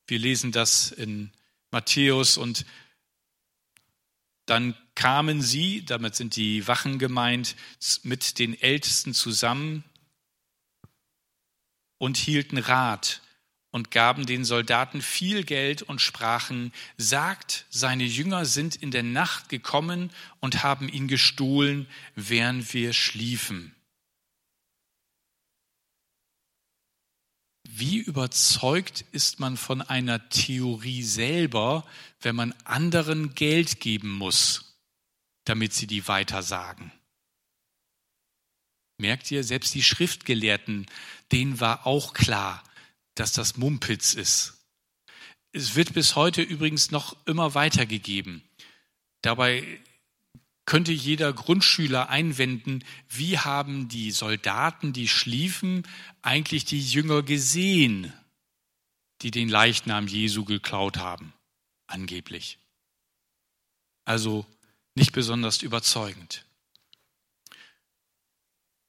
Wir 0.08 0.18
lesen 0.18 0.52
das 0.52 0.92
in 0.92 1.30
Matthäus 1.70 2.38
und 2.38 2.66
dann 4.48 4.76
kamen 4.96 5.44
sie, 5.44 5.86
damit 5.86 6.16
sind 6.16 6.36
die 6.36 6.68
Wachen 6.68 6.98
gemeint, 6.98 7.56
mit 8.02 8.40
den 8.40 8.60
Ältesten 8.60 9.14
zusammen 9.14 9.84
und 11.98 12.18
hielten 12.18 12.58
Rat 12.58 13.22
und 13.72 13.92
gaben 13.92 14.26
den 14.26 14.46
Soldaten 14.46 15.02
viel 15.02 15.44
Geld 15.44 15.82
und 15.82 16.00
sprachen, 16.00 16.72
sagt, 16.98 17.66
seine 17.70 18.06
Jünger 18.06 18.46
sind 18.46 18.76
in 18.76 18.90
der 18.90 19.04
Nacht 19.04 19.50
gekommen 19.50 20.12
und 20.40 20.64
haben 20.64 20.88
ihn 20.88 21.10
gestohlen, 21.10 21.86
während 22.16 22.74
wir 22.74 22.94
schliefen. 22.94 23.76
Wie 27.68 27.98
überzeugt 27.98 29.04
ist 29.12 29.42
man 29.42 29.58
von 29.58 29.82
einer 29.82 30.30
Theorie 30.30 31.04
selber, 31.04 31.86
wenn 32.22 32.38
man 32.38 32.54
anderen 32.64 33.36
Geld 33.36 33.82
geben 33.82 34.12
muss, 34.12 34.78
damit 35.44 35.74
sie 35.74 35.86
die 35.86 36.08
weitersagen? 36.08 36.94
Merkt 38.98 39.30
ihr, 39.32 39.44
selbst 39.44 39.74
die 39.76 39.84
Schriftgelehrten, 39.84 40.86
denen 41.32 41.60
war 41.60 41.86
auch 41.86 42.14
klar, 42.14 42.64
dass 43.16 43.34
das 43.34 43.58
Mumpitz 43.58 44.14
ist. 44.14 44.54
Es 45.52 45.76
wird 45.76 45.94
bis 45.94 46.16
heute 46.16 46.42
übrigens 46.42 46.92
noch 46.92 47.16
immer 47.26 47.56
weitergegeben. 47.56 48.44
Dabei 49.22 49.80
könnte 50.66 50.92
jeder 50.92 51.32
Grundschüler 51.32 52.10
einwenden, 52.10 52.84
wie 53.08 53.38
haben 53.38 53.88
die 53.88 54.12
Soldaten, 54.12 54.94
die 54.94 55.08
schliefen, 55.08 55.88
eigentlich 56.22 56.66
die 56.66 56.82
Jünger 56.82 57.22
gesehen, 57.22 58.12
die 59.22 59.32
den 59.32 59.48
Leichnam 59.48 60.08
Jesu 60.08 60.44
geklaut 60.44 60.98
haben, 60.98 61.34
angeblich. 61.88 62.58
Also 64.06 64.46
nicht 64.96 65.12
besonders 65.12 65.62
überzeugend. 65.62 66.46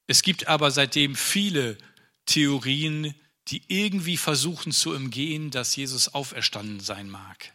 Es 0.07 0.23
gibt 0.23 0.47
aber 0.49 0.71
seitdem 0.71 1.17
viele 1.17 1.77
Theorien, 2.27 3.15
die 3.49 3.63
irgendwie 3.69 4.17
versuchen 4.17 4.73
zu 4.73 4.95
umgehen, 4.95 5.51
dass 5.51 5.77
Jesus 5.77 6.15
auferstanden 6.15 6.81
sein 6.81 7.09
mag. 7.09 7.53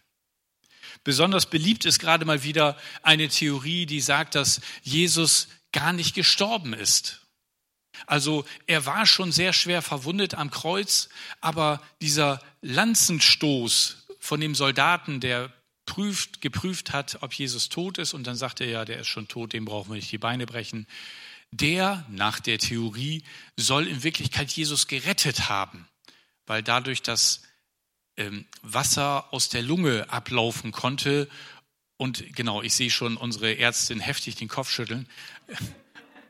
Besonders 1.03 1.50
beliebt 1.50 1.86
ist 1.86 2.00
gerade 2.00 2.25
mal 2.25 2.43
wieder 2.43 2.77
eine 3.01 3.27
Theorie, 3.27 3.86
die 3.86 4.01
sagt, 4.01 4.36
dass 4.36 4.62
Jesus 4.84 5.48
gar 5.72 5.93
nicht 5.93 6.13
gestorben 6.13 6.74
ist. 6.74 7.22
Also 8.08 8.46
er 8.67 8.86
war 8.86 9.05
schon 9.05 9.31
sehr 9.31 9.53
schwer 9.53 9.81
verwundet 9.81 10.36
am 10.36 10.51
Kreuz, 10.51 11.10
aber 11.39 11.81
dieser 12.01 12.41
Lanzenstoß 12.62 14.08
von 14.20 14.39
dem 14.39 14.55
Soldaten, 14.55 15.20
der 15.20 15.51
prüft, 15.86 16.41
geprüft 16.41 16.93
hat, 16.93 17.17
ob 17.22 17.34
Jesus 17.34 17.70
tot 17.70 17.98
ist, 17.98 18.13
und 18.13 18.25
dann 18.27 18.36
sagt 18.36 18.62
er 18.62 18.67
ja, 18.67 18.86
der 18.86 19.00
ist 19.00 19.08
schon 19.08 19.27
tot, 19.27 19.53
dem 19.53 19.65
brauchen 19.65 19.89
wir 19.89 19.96
nicht 19.96 20.12
die 20.12 20.17
Beine 20.17 20.46
brechen 20.46 20.88
der 21.51 22.05
nach 22.10 22.39
der 22.39 22.58
Theorie 22.58 23.24
soll 23.58 23.88
in 23.88 24.03
Wirklichkeit 24.03 24.51
Jesus 24.51 24.88
gerettet 24.88 25.50
haben, 25.50 25.88
weil 26.46 26.63
dadurch, 26.63 27.01
dass 27.01 27.41
ähm, 28.17 28.46
Wasser 28.62 29.34
aus 29.34 29.50
der 29.50 29.62
Lunge 29.62 30.10
ablaufen 30.10 30.72
konnte. 30.72 31.29
Und 31.98 32.36
genau, 32.36 32.62
ich 32.62 32.74
sehe 32.74 32.89
schon 32.89 33.17
unsere 33.17 33.58
Ärztin 33.58 34.00
heftig 34.00 34.36
den 34.36 34.48
Kopf 34.48 34.70
schütteln. 34.70 35.08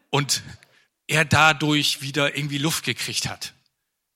Und 0.09 0.43
er 1.07 1.25
dadurch 1.25 2.01
wieder 2.01 2.35
irgendwie 2.35 2.57
Luft 2.57 2.83
gekriegt 2.83 3.29
hat. 3.29 3.53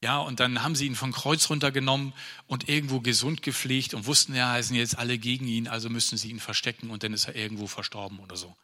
Ja, 0.03 0.19
und 0.19 0.39
dann 0.39 0.61
haben 0.61 0.75
sie 0.75 0.85
ihn 0.85 0.95
vom 0.95 1.13
Kreuz 1.13 1.49
runtergenommen 1.49 2.13
und 2.47 2.69
irgendwo 2.69 2.99
gesund 2.99 3.41
gepflegt 3.41 3.93
und 3.93 4.05
wussten, 4.05 4.35
ja, 4.35 4.61
sind 4.61 4.75
jetzt 4.75 4.97
alle 4.97 5.17
gegen 5.17 5.47
ihn, 5.47 5.67
also 5.67 5.89
müssen 5.89 6.17
sie 6.17 6.29
ihn 6.29 6.39
verstecken 6.39 6.89
und 6.89 7.03
dann 7.03 7.13
ist 7.13 7.27
er 7.27 7.35
irgendwo 7.35 7.65
verstorben 7.65 8.19
oder 8.19 8.35
so. 8.35 8.55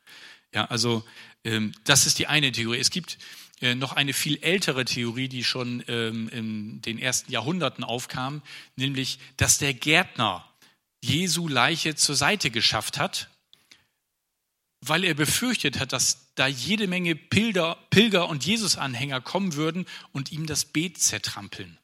Ja, 0.54 0.66
also 0.66 1.04
ähm, 1.44 1.74
das 1.84 2.06
ist 2.06 2.20
die 2.20 2.28
eine 2.28 2.52
Theorie. 2.52 2.80
Es 2.80 2.90
gibt 2.90 3.18
äh, 3.62 3.76
noch 3.76 3.94
eine 3.94 4.14
viel 4.14 4.38
ältere 4.42 4.86
Theorie, 4.86 5.28
die 5.28 5.44
schon 5.44 5.84
ähm, 5.88 6.30
in 6.30 6.82
den 6.82 6.98
ersten 6.98 7.32
Jahrhunderten 7.32 7.84
aufkam, 7.84 8.42
nämlich, 8.76 9.20
dass 9.38 9.60
der 9.60 9.74
Gärtner 9.74 10.48
Jesu 11.04 11.48
Leiche 11.48 11.96
zur 11.96 12.16
Seite 12.16 12.52
geschafft 12.52 12.98
hat, 12.98 13.30
weil 14.82 15.04
er 15.04 15.14
befürchtet 15.14 15.80
hat, 15.80 15.94
dass 15.94 16.34
da 16.36 16.48
jede 16.48 16.88
Menge 16.88 17.16
Pilger, 17.16 17.78
Pilger 17.92 18.28
und 18.30 18.46
Jesus-Anhänger 18.46 19.22
kommen 19.22 19.54
würden 19.54 19.86
und 20.12 20.32
ihm 20.32 20.48
das 20.48 20.66
Beet 20.66 20.98
zertrampeln. 20.98 21.78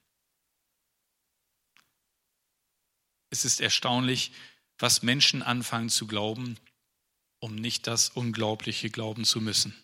Es 3.29 3.45
ist 3.45 3.61
erstaunlich, 3.61 4.31
was 4.79 5.03
Menschen 5.03 5.43
anfangen 5.43 5.89
zu 5.89 6.07
glauben, 6.07 6.57
um 7.39 7.55
nicht 7.55 7.87
das 7.87 8.09
Unglaubliche 8.09 8.89
glauben 8.89 9.25
zu 9.25 9.41
müssen. 9.41 9.75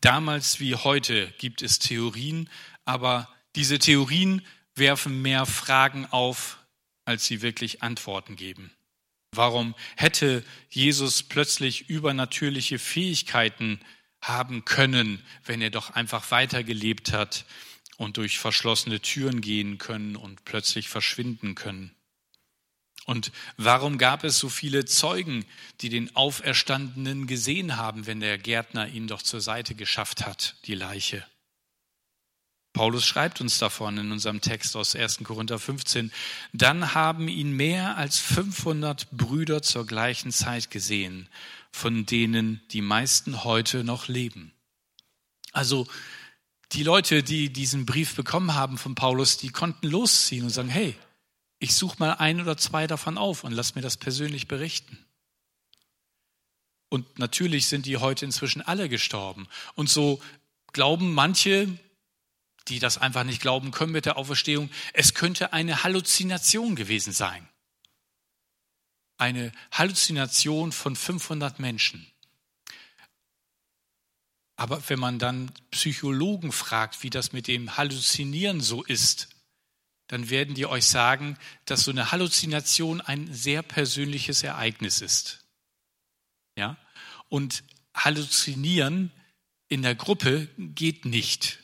Damals 0.00 0.60
wie 0.60 0.74
heute 0.74 1.32
gibt 1.38 1.62
es 1.62 1.78
Theorien, 1.78 2.48
aber 2.84 3.28
diese 3.54 3.78
Theorien 3.78 4.42
werfen 4.74 5.20
mehr 5.22 5.46
Fragen 5.46 6.06
auf, 6.06 6.58
als 7.04 7.26
sie 7.26 7.42
wirklich 7.42 7.82
Antworten 7.82 8.36
geben. 8.36 8.72
Warum 9.32 9.74
hätte 9.96 10.44
Jesus 10.70 11.22
plötzlich 11.22 11.88
übernatürliche 11.88 12.78
Fähigkeiten 12.78 13.80
haben 14.22 14.64
können, 14.64 15.22
wenn 15.44 15.60
er 15.60 15.70
doch 15.70 15.90
einfach 15.90 16.30
weitergelebt 16.30 17.12
hat 17.12 17.44
und 17.96 18.16
durch 18.16 18.38
verschlossene 18.38 19.00
Türen 19.00 19.40
gehen 19.40 19.78
können 19.78 20.16
und 20.16 20.44
plötzlich 20.44 20.88
verschwinden 20.88 21.54
können? 21.54 21.94
Und 23.06 23.32
warum 23.56 23.98
gab 23.98 24.24
es 24.24 24.38
so 24.38 24.48
viele 24.48 24.84
Zeugen, 24.84 25.44
die 25.80 25.88
den 25.88 26.14
Auferstandenen 26.14 27.26
gesehen 27.26 27.76
haben, 27.76 28.06
wenn 28.06 28.20
der 28.20 28.38
Gärtner 28.38 28.88
ihn 28.88 29.08
doch 29.08 29.22
zur 29.22 29.40
Seite 29.40 29.74
geschafft 29.74 30.26
hat, 30.26 30.56
die 30.66 30.74
Leiche? 30.74 31.24
Paulus 32.72 33.04
schreibt 33.04 33.40
uns 33.40 33.58
davon 33.58 33.98
in 33.98 34.12
unserem 34.12 34.40
Text 34.40 34.76
aus 34.76 34.94
1. 34.94 35.24
Korinther 35.24 35.58
15. 35.58 36.12
Dann 36.52 36.94
haben 36.94 37.26
ihn 37.26 37.52
mehr 37.52 37.96
als 37.96 38.18
500 38.18 39.10
Brüder 39.10 39.60
zur 39.62 39.86
gleichen 39.86 40.30
Zeit 40.30 40.70
gesehen, 40.70 41.28
von 41.72 42.06
denen 42.06 42.60
die 42.70 42.80
meisten 42.80 43.42
heute 43.42 43.82
noch 43.82 44.06
leben. 44.06 44.52
Also 45.52 45.88
die 46.72 46.84
Leute, 46.84 47.24
die 47.24 47.52
diesen 47.52 47.86
Brief 47.86 48.14
bekommen 48.14 48.54
haben 48.54 48.78
von 48.78 48.94
Paulus, 48.94 49.36
die 49.36 49.50
konnten 49.50 49.88
losziehen 49.88 50.44
und 50.44 50.50
sagen, 50.50 50.68
hey, 50.68 50.94
ich 51.60 51.74
suche 51.74 51.96
mal 51.98 52.14
ein 52.14 52.40
oder 52.40 52.56
zwei 52.56 52.86
davon 52.86 53.18
auf 53.18 53.44
und 53.44 53.52
lass 53.52 53.74
mir 53.74 53.82
das 53.82 53.98
persönlich 53.98 54.48
berichten. 54.48 54.98
Und 56.88 57.18
natürlich 57.18 57.66
sind 57.66 57.86
die 57.86 57.98
heute 57.98 58.24
inzwischen 58.24 58.62
alle 58.62 58.88
gestorben. 58.88 59.46
Und 59.74 59.88
so 59.88 60.20
glauben 60.72 61.14
manche, 61.14 61.78
die 62.68 62.78
das 62.78 62.98
einfach 62.98 63.24
nicht 63.24 63.42
glauben 63.42 63.70
können 63.70 63.92
mit 63.92 64.06
der 64.06 64.16
Auferstehung, 64.16 64.70
es 64.94 65.14
könnte 65.14 65.52
eine 65.52 65.84
Halluzination 65.84 66.76
gewesen 66.76 67.12
sein. 67.12 67.46
Eine 69.18 69.52
Halluzination 69.70 70.72
von 70.72 70.96
500 70.96 71.58
Menschen. 71.58 72.10
Aber 74.56 74.82
wenn 74.88 74.98
man 74.98 75.18
dann 75.18 75.52
Psychologen 75.70 76.52
fragt, 76.52 77.02
wie 77.02 77.10
das 77.10 77.32
mit 77.32 77.48
dem 77.48 77.76
Halluzinieren 77.76 78.60
so 78.60 78.82
ist, 78.82 79.29
dann 80.10 80.28
werden 80.28 80.56
die 80.56 80.66
euch 80.66 80.86
sagen, 80.86 81.38
dass 81.66 81.84
so 81.84 81.92
eine 81.92 82.10
Halluzination 82.10 83.00
ein 83.00 83.32
sehr 83.32 83.62
persönliches 83.62 84.42
Ereignis 84.42 85.02
ist. 85.02 85.44
Ja? 86.56 86.76
Und 87.28 87.62
halluzinieren 87.94 89.12
in 89.68 89.82
der 89.82 89.94
Gruppe 89.94 90.48
geht 90.58 91.04
nicht. 91.04 91.60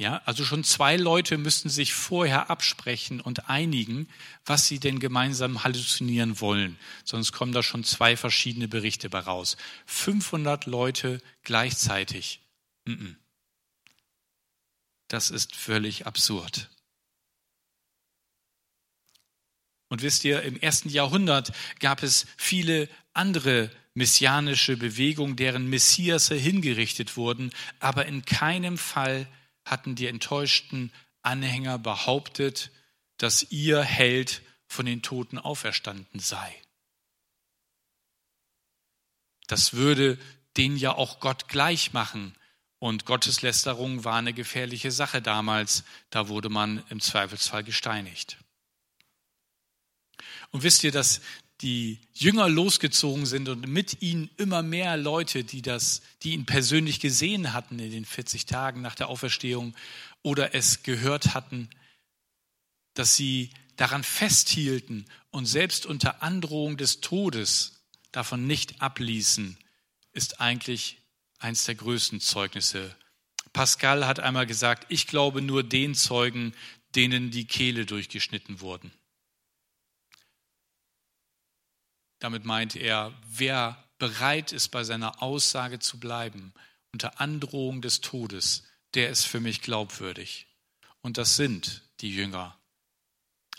Ja, 0.00 0.20
also 0.24 0.44
schon 0.44 0.64
zwei 0.64 0.96
Leute 0.96 1.38
müssten 1.38 1.68
sich 1.68 1.94
vorher 1.94 2.50
absprechen 2.50 3.20
und 3.20 3.48
einigen, 3.48 4.08
was 4.44 4.66
sie 4.66 4.80
denn 4.80 4.98
gemeinsam 4.98 5.62
halluzinieren 5.62 6.40
wollen. 6.40 6.76
Sonst 7.04 7.30
kommen 7.30 7.52
da 7.52 7.62
schon 7.62 7.84
zwei 7.84 8.16
verschiedene 8.16 8.66
Berichte 8.66 9.08
bei 9.08 9.20
raus. 9.20 9.56
500 9.86 10.66
Leute 10.66 11.22
gleichzeitig. 11.44 12.40
Das 15.06 15.30
ist 15.30 15.54
völlig 15.54 16.08
absurd. 16.08 16.70
Und 19.94 20.02
wisst 20.02 20.24
ihr, 20.24 20.42
im 20.42 20.60
ersten 20.60 20.88
Jahrhundert 20.88 21.52
gab 21.78 22.02
es 22.02 22.26
viele 22.36 22.88
andere 23.12 23.70
messianische 23.94 24.76
Bewegungen, 24.76 25.36
deren 25.36 25.70
Messiasse 25.70 26.34
hingerichtet 26.34 27.16
wurden, 27.16 27.52
aber 27.78 28.06
in 28.06 28.24
keinem 28.24 28.76
Fall 28.76 29.28
hatten 29.64 29.94
die 29.94 30.08
enttäuschten 30.08 30.90
Anhänger 31.22 31.78
behauptet, 31.78 32.72
dass 33.18 33.52
ihr 33.52 33.82
Held 33.82 34.42
von 34.66 34.84
den 34.84 35.00
Toten 35.00 35.38
auferstanden 35.38 36.18
sei. 36.18 36.52
Das 39.46 39.74
würde 39.74 40.18
den 40.56 40.76
ja 40.76 40.92
auch 40.92 41.20
Gott 41.20 41.46
gleich 41.46 41.92
machen. 41.92 42.34
Und 42.80 43.06
Gotteslästerung 43.06 44.02
war 44.02 44.16
eine 44.16 44.32
gefährliche 44.32 44.90
Sache 44.90 45.22
damals. 45.22 45.84
Da 46.10 46.26
wurde 46.26 46.48
man 46.48 46.82
im 46.88 46.98
Zweifelsfall 46.98 47.62
gesteinigt. 47.62 48.38
Und 50.54 50.62
wisst 50.62 50.84
ihr, 50.84 50.92
dass 50.92 51.20
die 51.62 51.98
Jünger 52.12 52.48
losgezogen 52.48 53.26
sind 53.26 53.48
und 53.48 53.66
mit 53.66 54.02
ihnen 54.02 54.30
immer 54.36 54.62
mehr 54.62 54.96
Leute, 54.96 55.42
die 55.42 55.62
das, 55.62 56.00
die 56.22 56.32
ihn 56.32 56.46
persönlich 56.46 57.00
gesehen 57.00 57.52
hatten 57.52 57.80
in 57.80 57.90
den 57.90 58.04
40 58.04 58.46
Tagen 58.46 58.80
nach 58.80 58.94
der 58.94 59.08
Auferstehung 59.08 59.74
oder 60.22 60.54
es 60.54 60.84
gehört 60.84 61.34
hatten, 61.34 61.70
dass 62.94 63.16
sie 63.16 63.50
daran 63.74 64.04
festhielten 64.04 65.06
und 65.32 65.46
selbst 65.46 65.86
unter 65.86 66.22
Androhung 66.22 66.76
des 66.76 67.00
Todes 67.00 67.82
davon 68.12 68.46
nicht 68.46 68.80
abließen, 68.80 69.58
ist 70.12 70.40
eigentlich 70.40 70.98
eins 71.40 71.64
der 71.64 71.74
größten 71.74 72.20
Zeugnisse. 72.20 72.94
Pascal 73.52 74.06
hat 74.06 74.20
einmal 74.20 74.46
gesagt, 74.46 74.86
ich 74.88 75.08
glaube 75.08 75.42
nur 75.42 75.64
den 75.64 75.96
Zeugen, 75.96 76.54
denen 76.94 77.32
die 77.32 77.46
Kehle 77.46 77.86
durchgeschnitten 77.86 78.60
wurden. 78.60 78.92
Damit 82.24 82.46
meint 82.46 82.74
er, 82.74 83.12
wer 83.28 83.84
bereit 83.98 84.52
ist, 84.52 84.70
bei 84.70 84.82
seiner 84.82 85.22
Aussage 85.22 85.78
zu 85.78 86.00
bleiben, 86.00 86.54
unter 86.90 87.20
Androhung 87.20 87.82
des 87.82 88.00
Todes, 88.00 88.62
der 88.94 89.10
ist 89.10 89.24
für 89.24 89.40
mich 89.40 89.60
glaubwürdig. 89.60 90.46
Und 91.02 91.18
das 91.18 91.36
sind 91.36 91.82
die 92.00 92.14
Jünger. 92.14 92.58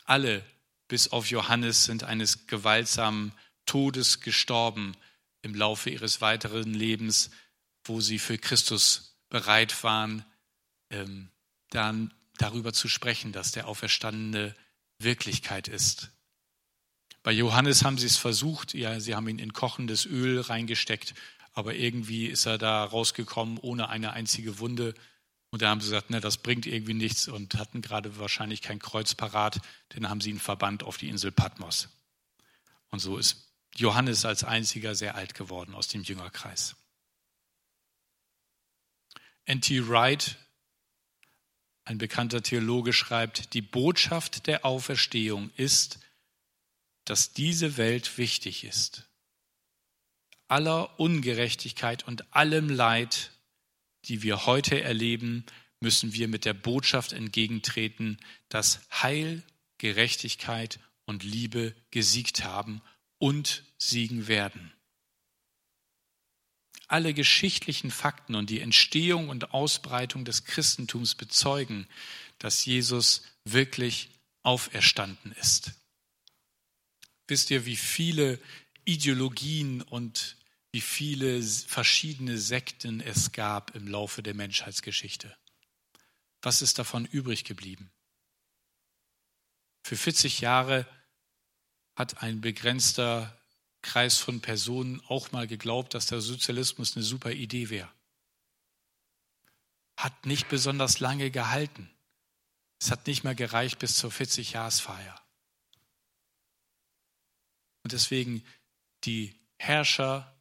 Alle, 0.06 0.44
bis 0.88 1.10
auf 1.10 1.30
Johannes, 1.30 1.84
sind 1.84 2.06
eines 2.06 2.48
gewaltsamen 2.48 3.34
Todes 3.68 4.22
gestorben 4.22 4.98
im 5.44 5.54
Laufe 5.54 5.92
ihres 5.92 6.20
weiteren 6.22 6.74
Lebens, 6.74 7.30
wo 7.84 8.02
sie 8.02 8.18
für 8.18 8.40
Christus 8.40 9.16
bereit 9.30 9.84
waren, 9.84 10.26
ähm, 10.90 11.30
dann 11.70 12.12
darüber 12.40 12.74
zu 12.74 12.88
sprechen, 12.88 13.32
dass 13.32 13.52
der 13.52 13.68
Auferstandene 13.68 14.56
Wirklichkeit 14.98 15.68
ist. 15.68 16.10
Bei 17.26 17.32
Johannes 17.32 17.84
haben 17.84 17.98
sie 17.98 18.06
es 18.06 18.18
versucht, 18.18 18.76
ja, 18.76 19.00
sie 19.00 19.16
haben 19.16 19.28
ihn 19.28 19.40
in 19.40 19.52
kochendes 19.52 20.06
Öl 20.06 20.42
reingesteckt, 20.42 21.16
aber 21.54 21.74
irgendwie 21.74 22.28
ist 22.28 22.46
er 22.46 22.60
da 22.60 22.84
rausgekommen 22.84 23.58
ohne 23.58 23.90
eine 23.90 24.14
einzige 24.14 24.60
Wunde. 24.60 24.94
Und 25.50 25.64
da 25.64 25.70
haben 25.70 25.82
sie 25.82 25.88
gesagt, 25.90 26.12
ne, 26.12 26.22
das 26.22 26.38
bringt 26.38 26.68
irgendwie 26.68 26.94
nichts 26.94 27.28
und 27.28 27.56
hatten 27.56 27.82
gerade 27.82 28.20
wahrscheinlich 28.20 28.62
kein 28.62 28.78
Kreuz 28.78 29.16
parat, 29.16 29.60
denn 29.96 30.08
haben 30.08 30.22
sie 30.22 30.30
ihn 30.30 30.40
verbannt 30.40 30.84
auf 30.84 30.98
die 30.98 31.10
Insel 31.10 31.32
Patmos. 31.32 31.90
Und 32.92 33.00
so 33.00 33.18
ist 33.18 33.52
Johannes 33.76 34.24
als 34.24 34.44
einziger 34.44 34.94
sehr 34.94 35.16
alt 35.16 35.34
geworden 35.34 35.74
aus 35.74 35.88
dem 35.88 36.04
Jüngerkreis. 36.04 36.76
N.T. 39.46 39.88
Wright, 39.88 40.38
ein 41.86 41.98
bekannter 41.98 42.44
Theologe, 42.44 42.94
schreibt, 42.94 43.56
die 43.56 43.64
Botschaft 43.64 44.46
der 44.46 44.64
Auferstehung 44.64 45.50
ist, 45.58 46.05
dass 47.06 47.34
diese 47.34 47.78
Welt 47.78 48.18
wichtig 48.18 48.64
ist. 48.64 49.08
Aller 50.48 51.00
Ungerechtigkeit 51.00 52.08
und 52.08 52.34
allem 52.36 52.70
Leid, 52.70 53.32
die 54.06 54.22
wir 54.22 54.46
heute 54.46 54.82
erleben, 54.82 55.46
müssen 55.80 56.14
wir 56.14 56.28
mit 56.28 56.46
der 56.46 56.54
Botschaft 56.54 57.14
entgegentreten, 57.14 58.18
dass 58.50 58.82
Heil, 58.92 59.44
Gerechtigkeit 59.78 60.80
und 61.06 61.24
Liebe 61.24 61.76
gesiegt 61.92 62.44
haben 62.44 62.82
und 63.18 63.64
siegen 63.78 64.28
werden. 64.28 64.72
Alle 66.88 67.14
geschichtlichen 67.14 67.90
Fakten 67.90 68.36
und 68.36 68.50
die 68.50 68.62
Entstehung 68.62 69.30
und 69.30 69.54
Ausbreitung 69.54 70.24
des 70.24 70.46
Christentums 70.46 71.16
bezeugen, 71.16 71.88
dass 72.38 72.66
Jesus 72.66 73.24
wirklich 73.44 74.10
auferstanden 74.44 75.32
ist. 75.34 75.74
Wisst 77.28 77.50
ihr, 77.50 77.66
wie 77.66 77.76
viele 77.76 78.40
Ideologien 78.86 79.82
und 79.82 80.38
wie 80.72 80.82
viele 80.82 81.42
verschiedene 81.42 82.38
Sekten 82.38 83.02
es 83.02 83.32
gab 83.32 83.76
im 83.76 83.88
Laufe 83.88 84.22
der 84.22 84.34
Menschheitsgeschichte? 84.34 85.36
Was 86.42 86.62
ist 86.62 86.78
davon 86.78 87.06
übrig 87.06 87.44
geblieben? 87.44 87.92
Für 89.84 89.98
40 89.98 90.42
Jahre 90.42 90.86
hat 91.96 92.22
ein 92.22 92.42
begrenzter 92.42 93.40
Kreis 93.82 94.18
von 94.18 94.42
Personen 94.42 95.02
auch 95.08 95.32
mal 95.32 95.48
geglaubt, 95.48 95.94
dass 95.94 96.08
der 96.08 96.22
Sozialismus 96.22 96.96
eine 96.96 97.04
super 97.04 97.32
Idee 97.32 97.70
wäre. 97.70 97.92
Hat 99.98 100.26
nicht 100.26 100.50
besonders 100.50 101.00
lange 101.00 101.32
gehalten. 101.32 101.90
Es 102.82 102.92
hat 102.92 103.08
nicht 103.08 103.24
mehr 103.24 103.36
gereicht 103.36 103.80
bis 103.80 103.96
zur 103.98 104.12
40-Jahresfeier. 104.12 105.25
Und 107.86 107.94
deswegen, 107.94 108.44
die 109.06 109.34
Herrscher 109.58 110.36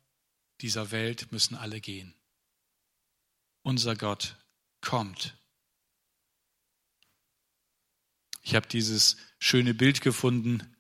dieser 0.61 0.91
Welt 0.91 1.31
müssen 1.31 1.55
alle 1.55 1.81
gehen. 1.81 2.13
Unser 3.63 3.95
Gott 3.95 4.37
kommt. 4.81 5.37
Ich 8.43 8.57
habe 8.57 8.67
dieses 8.67 9.17
schöne 9.39 9.75
Bild 9.75 10.01
gefunden 10.01 10.75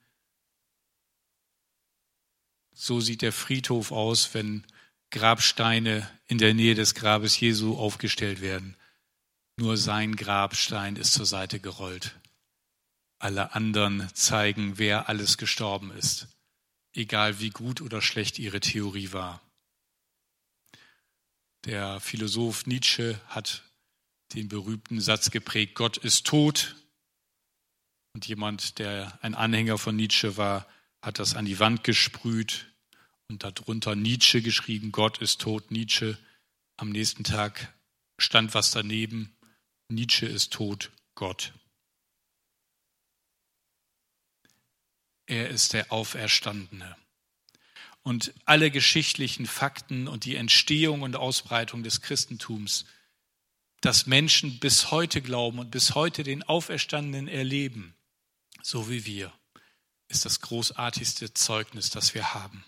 so 2.74 3.00
sieht 3.00 3.22
der 3.22 3.33
Friedhof 3.33 3.92
aus, 3.92 4.35
wenn 4.35 4.66
Grabsteine 5.11 6.11
in 6.27 6.38
der 6.38 6.55
Nähe 6.55 6.74
des 6.74 6.94
Grabes 6.94 7.38
Jesu 7.38 7.79
aufgestellt 7.79 8.40
werden. 8.40 8.77
Nur 9.57 9.77
sein 9.77 10.16
Grabstein 10.16 10.96
ist 10.96 11.14
zur 11.14 11.24
Seite 11.24 11.61
gerollt. 11.61 12.18
Alle 13.20 13.55
anderen 13.55 14.11
zeigen, 14.12 14.77
wer 14.77 15.09
alles 15.09 15.38
gestorben 15.38 15.92
ist, 15.92 16.27
egal 16.94 17.40
wie 17.40 17.50
gut 17.50 17.80
oder 17.80 18.00
schlecht 18.00 18.38
ihre 18.38 18.61
Theorie 18.61 19.12
war. 19.12 19.40
Der 21.64 22.00
Philosoph 22.00 22.66
Nietzsche 22.66 23.20
hat 23.28 23.62
den 24.35 24.48
berühmten 24.48 25.00
Satz 25.00 25.30
geprägt, 25.30 25.74
Gott 25.74 25.96
ist 25.96 26.26
tot. 26.26 26.76
Und 28.14 28.26
jemand, 28.26 28.78
der 28.78 29.18
ein 29.22 29.35
Anhänger 29.35 29.78
von 29.78 29.96
Nietzsche 29.96 30.37
war, 30.37 30.66
hat 31.02 31.18
das 31.18 31.35
an 31.35 31.44
die 31.44 31.59
Wand 31.59 31.85
gesprüht 31.85 32.66
und 33.28 33.42
darunter 33.42 33.96
Nietzsche 33.96 34.42
geschrieben, 34.42 34.92
Gott 34.92 35.18
ist 35.18 35.40
tot, 35.40 35.70
Nietzsche. 35.70 36.18
Am 36.76 36.90
nächsten 36.90 37.24
Tag 37.24 37.74
stand 38.18 38.54
was 38.54 38.70
daneben, 38.70 39.35
Nietzsche 39.88 40.26
ist 40.26 40.52
tot, 40.52 40.90
Gott. 41.14 41.52
Er 45.35 45.49
ist 45.49 45.73
der 45.73 45.90
Auferstandene. 45.90 46.94
Und 48.05 48.33
alle 48.44 48.70
geschichtlichen 48.70 49.47
Fakten 49.47 50.07
und 50.07 50.27
die 50.27 50.37
Entstehung 50.37 51.03
und 51.03 51.16
Ausbreitung 51.16 51.83
des 51.83 52.03
Christentums, 52.03 52.85
dass 53.81 54.07
Menschen 54.07 54.61
bis 54.61 54.92
heute 54.92 55.20
glauben 55.23 55.59
und 55.59 55.73
bis 55.73 55.97
heute 55.97 56.23
den 56.23 56.44
Auferstandenen 56.44 57.27
erleben, 57.27 57.97
so 58.62 58.88
wie 58.88 59.07
wir, 59.07 59.33
ist 60.07 60.25
das 60.25 60.40
großartigste 60.40 61.35
Zeugnis, 61.35 61.90
das 61.90 62.14
wir 62.14 62.33
haben. 62.33 62.64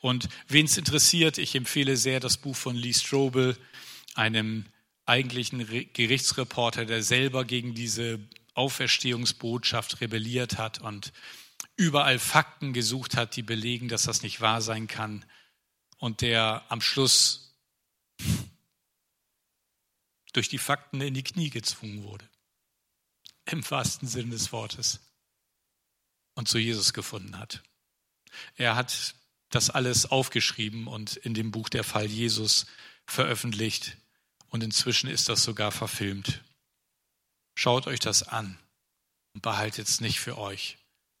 Und 0.00 0.30
wen 0.48 0.64
es 0.64 0.78
interessiert, 0.78 1.36
ich 1.36 1.54
empfehle 1.54 1.98
sehr 1.98 2.20
das 2.20 2.38
Buch 2.38 2.56
von 2.56 2.74
Lee 2.74 2.94
Strobel, 2.94 3.58
einem 4.14 4.64
eigentlichen 5.04 5.58
Gerichtsreporter, 5.92 6.86
der 6.86 7.02
selber 7.02 7.44
gegen 7.44 7.74
diese 7.74 8.18
Auferstehungsbotschaft 8.54 10.00
rebelliert 10.00 10.58
hat 10.58 10.80
und 10.80 11.12
überall 11.76 12.18
Fakten 12.18 12.72
gesucht 12.72 13.16
hat, 13.16 13.36
die 13.36 13.42
belegen, 13.42 13.88
dass 13.88 14.04
das 14.04 14.22
nicht 14.22 14.40
wahr 14.40 14.62
sein 14.62 14.86
kann 14.86 15.24
und 15.98 16.20
der 16.20 16.64
am 16.68 16.80
Schluss 16.80 17.54
durch 20.32 20.48
die 20.48 20.58
Fakten 20.58 21.00
in 21.00 21.14
die 21.14 21.22
Knie 21.22 21.50
gezwungen 21.50 22.02
wurde. 22.02 22.28
Im 23.46 23.68
wahrsten 23.70 24.08
Sinne 24.08 24.30
des 24.30 24.52
Wortes. 24.52 25.00
Und 26.34 26.48
zu 26.48 26.58
Jesus 26.58 26.92
gefunden 26.92 27.38
hat. 27.38 27.62
Er 28.56 28.74
hat 28.74 29.14
das 29.50 29.70
alles 29.70 30.06
aufgeschrieben 30.06 30.88
und 30.88 31.16
in 31.16 31.32
dem 31.32 31.52
Buch 31.52 31.68
Der 31.68 31.84
Fall 31.84 32.06
Jesus 32.06 32.66
veröffentlicht. 33.06 33.96
Und 34.48 34.64
inzwischen 34.64 35.08
ist 35.08 35.28
das 35.28 35.44
sogar 35.44 35.70
verfilmt. 35.70 36.42
Schaut 37.54 37.86
euch 37.86 38.00
das 38.00 38.22
an 38.22 38.58
und 39.32 39.42
behaltet 39.42 39.88
es 39.88 40.00
nicht 40.00 40.20
für 40.20 40.38
euch. 40.38 40.78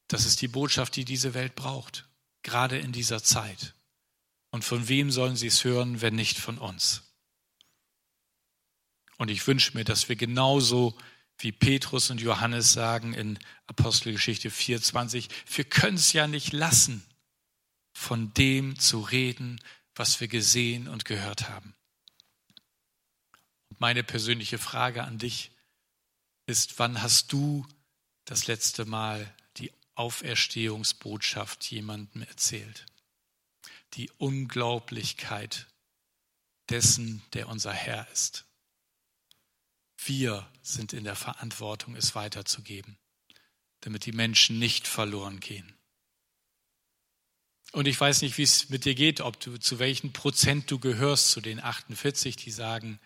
Das 0.08 0.26
ist 0.26 0.42
die 0.42 0.48
Botschaft, 0.48 0.96
die 0.96 1.04
diese 1.04 1.34
Welt 1.34 1.54
braucht, 1.54 2.08
gerade 2.42 2.78
in 2.78 2.92
dieser 2.92 3.22
Zeit. 3.22 3.74
Und 4.50 4.64
von 4.64 4.88
wem 4.88 5.10
sollen 5.10 5.36
sie 5.36 5.48
es 5.48 5.64
hören, 5.64 6.00
wenn 6.00 6.14
nicht 6.14 6.38
von 6.38 6.58
uns? 6.58 7.02
Und 9.16 9.30
ich 9.30 9.46
wünsche 9.46 9.76
mir, 9.76 9.84
dass 9.84 10.08
wir 10.08 10.16
genauso 10.16 10.96
wie 11.38 11.52
Petrus 11.52 12.10
und 12.10 12.20
Johannes 12.20 12.72
sagen 12.72 13.14
in 13.14 13.38
Apostelgeschichte 13.66 14.50
4,20, 14.50 15.28
wir 15.56 15.64
können 15.64 15.96
es 15.96 16.12
ja 16.12 16.26
nicht 16.26 16.52
lassen, 16.52 17.04
von 17.92 18.32
dem 18.34 18.78
zu 18.78 19.00
reden, 19.00 19.60
was 19.94 20.20
wir 20.20 20.28
gesehen 20.28 20.88
und 20.88 21.04
gehört 21.04 21.48
haben. 21.48 21.74
Meine 23.78 24.04
persönliche 24.04 24.58
Frage 24.58 25.04
an 25.04 25.18
dich 25.18 25.50
ist, 26.46 26.78
wann 26.78 27.02
hast 27.02 27.32
du 27.32 27.66
das 28.24 28.46
letzte 28.46 28.84
Mal 28.84 29.34
die 29.56 29.72
Auferstehungsbotschaft 29.94 31.70
jemandem 31.70 32.22
erzählt? 32.22 32.86
Die 33.94 34.10
Unglaublichkeit 34.18 35.66
dessen, 36.68 37.22
der 37.32 37.48
unser 37.48 37.72
Herr 37.72 38.08
ist. 38.12 38.44
Wir 39.96 40.50
sind 40.62 40.92
in 40.92 41.04
der 41.04 41.16
Verantwortung, 41.16 41.96
es 41.96 42.14
weiterzugeben, 42.14 42.98
damit 43.80 44.06
die 44.06 44.12
Menschen 44.12 44.58
nicht 44.58 44.86
verloren 44.86 45.40
gehen. 45.40 45.74
Und 47.72 47.86
ich 47.86 48.00
weiß 48.00 48.22
nicht, 48.22 48.38
wie 48.38 48.42
es 48.42 48.68
mit 48.68 48.84
dir 48.84 48.94
geht, 48.94 49.20
ob 49.20 49.40
du 49.40 49.56
zu 49.58 49.78
welchen 49.78 50.12
Prozent 50.12 50.70
du 50.70 50.78
gehörst, 50.78 51.30
zu 51.30 51.40
den 51.40 51.58
48, 51.58 52.36
die 52.36 52.50
sagen, 52.50 53.00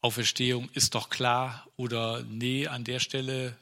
Auferstehung 0.00 0.70
ist 0.70 0.94
doch 0.94 1.10
klar 1.10 1.68
oder 1.76 2.22
nee, 2.22 2.66
an 2.66 2.84
der 2.84 3.00
Stelle 3.00 3.56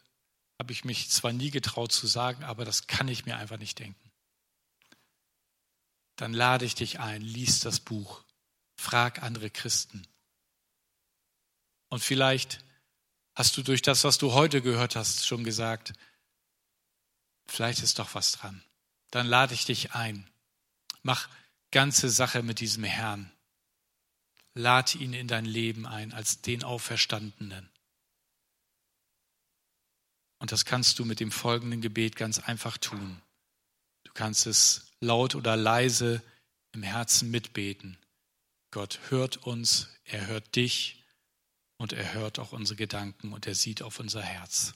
habe 0.58 0.72
ich 0.72 0.84
mich 0.84 1.10
zwar 1.10 1.32
nie 1.32 1.50
getraut 1.50 1.92
zu 1.92 2.06
sagen, 2.06 2.44
aber 2.44 2.64
das 2.64 2.86
kann 2.86 3.08
ich 3.08 3.26
mir 3.26 3.36
einfach 3.36 3.58
nicht 3.58 3.78
denken. 3.78 4.10
Dann 6.16 6.32
lade 6.32 6.64
ich 6.64 6.74
dich 6.74 6.98
ein, 7.00 7.20
lies 7.20 7.60
das 7.60 7.80
Buch, 7.80 8.24
frag 8.76 9.22
andere 9.22 9.50
Christen. 9.50 10.06
Und 11.88 12.00
vielleicht 12.00 12.64
hast 13.34 13.56
du 13.56 13.62
durch 13.62 13.82
das, 13.82 14.04
was 14.04 14.18
du 14.18 14.32
heute 14.32 14.62
gehört 14.62 14.96
hast, 14.96 15.26
schon 15.26 15.44
gesagt, 15.44 15.92
vielleicht 17.46 17.82
ist 17.82 17.98
doch 17.98 18.14
was 18.14 18.32
dran 18.32 18.62
dann 19.10 19.26
lade 19.26 19.54
ich 19.54 19.64
dich 19.64 19.92
ein. 19.92 20.28
Mach 21.02 21.28
ganze 21.70 22.10
Sache 22.10 22.42
mit 22.42 22.60
diesem 22.60 22.84
Herrn. 22.84 23.32
Lad 24.58 24.94
ihn 24.94 25.12
in 25.12 25.28
dein 25.28 25.44
Leben 25.44 25.86
ein 25.86 26.14
als 26.14 26.40
den 26.40 26.64
Auferstandenen. 26.64 27.68
Und 30.38 30.50
das 30.50 30.64
kannst 30.64 30.98
du 30.98 31.04
mit 31.04 31.20
dem 31.20 31.30
folgenden 31.30 31.82
Gebet 31.82 32.16
ganz 32.16 32.38
einfach 32.38 32.78
tun. 32.78 33.20
Du 34.04 34.14
kannst 34.14 34.46
es 34.46 34.92
laut 34.98 35.34
oder 35.34 35.58
leise 35.58 36.22
im 36.72 36.82
Herzen 36.82 37.30
mitbeten. 37.30 37.98
Gott 38.70 38.98
hört 39.10 39.36
uns, 39.36 39.90
er 40.04 40.26
hört 40.26 40.56
dich 40.56 41.04
und 41.76 41.92
er 41.92 42.14
hört 42.14 42.38
auch 42.38 42.52
unsere 42.52 42.76
Gedanken 42.76 43.34
und 43.34 43.46
er 43.46 43.54
sieht 43.54 43.82
auf 43.82 44.00
unser 44.00 44.22
Herz. 44.22 44.72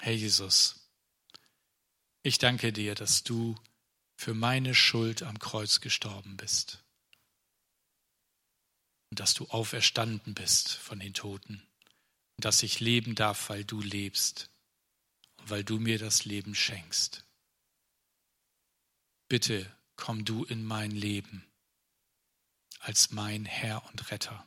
Herr 0.00 0.12
Jesus, 0.12 0.90
ich 2.22 2.36
danke 2.36 2.74
dir, 2.74 2.94
dass 2.94 3.24
du 3.24 3.56
für 4.16 4.34
meine 4.34 4.74
Schuld 4.74 5.22
am 5.22 5.38
Kreuz 5.38 5.80
gestorben 5.80 6.36
bist 6.36 6.82
und 9.10 9.20
dass 9.20 9.34
du 9.34 9.46
auferstanden 9.48 10.34
bist 10.34 10.74
von 10.74 10.98
den 10.98 11.14
Toten 11.14 11.66
und 12.36 12.44
dass 12.44 12.62
ich 12.62 12.80
leben 12.80 13.14
darf, 13.14 13.48
weil 13.48 13.64
du 13.64 13.80
lebst 13.80 14.50
und 15.38 15.50
weil 15.50 15.64
du 15.64 15.78
mir 15.78 15.98
das 15.98 16.24
Leben 16.24 16.54
schenkst. 16.54 17.24
Bitte 19.28 19.70
komm 19.96 20.24
du 20.24 20.44
in 20.44 20.64
mein 20.64 20.90
Leben 20.90 21.46
als 22.80 23.10
mein 23.10 23.44
Herr 23.44 23.84
und 23.86 24.10
Retter 24.10 24.46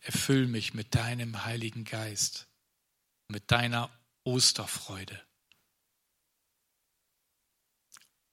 Erfüll 0.00 0.46
mich 0.46 0.74
mit 0.74 0.94
deinem 0.94 1.44
Heiligen 1.44 1.84
Geist, 1.84 2.48
mit 3.28 3.50
deiner 3.50 3.90
Osterfreude. 4.24 5.22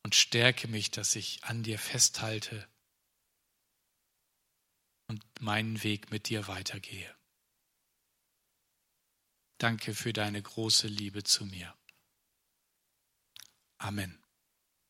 Und 0.03 0.15
stärke 0.15 0.67
mich, 0.67 0.91
dass 0.91 1.15
ich 1.15 1.43
an 1.43 1.63
dir 1.63 1.79
festhalte 1.79 2.67
und 5.07 5.23
meinen 5.39 5.83
Weg 5.83 6.11
mit 6.11 6.29
dir 6.29 6.47
weitergehe. 6.47 7.15
Danke 9.57 9.93
für 9.93 10.13
deine 10.13 10.41
große 10.41 10.87
Liebe 10.87 11.23
zu 11.23 11.45
mir. 11.45 11.73
Amen. 13.77 14.24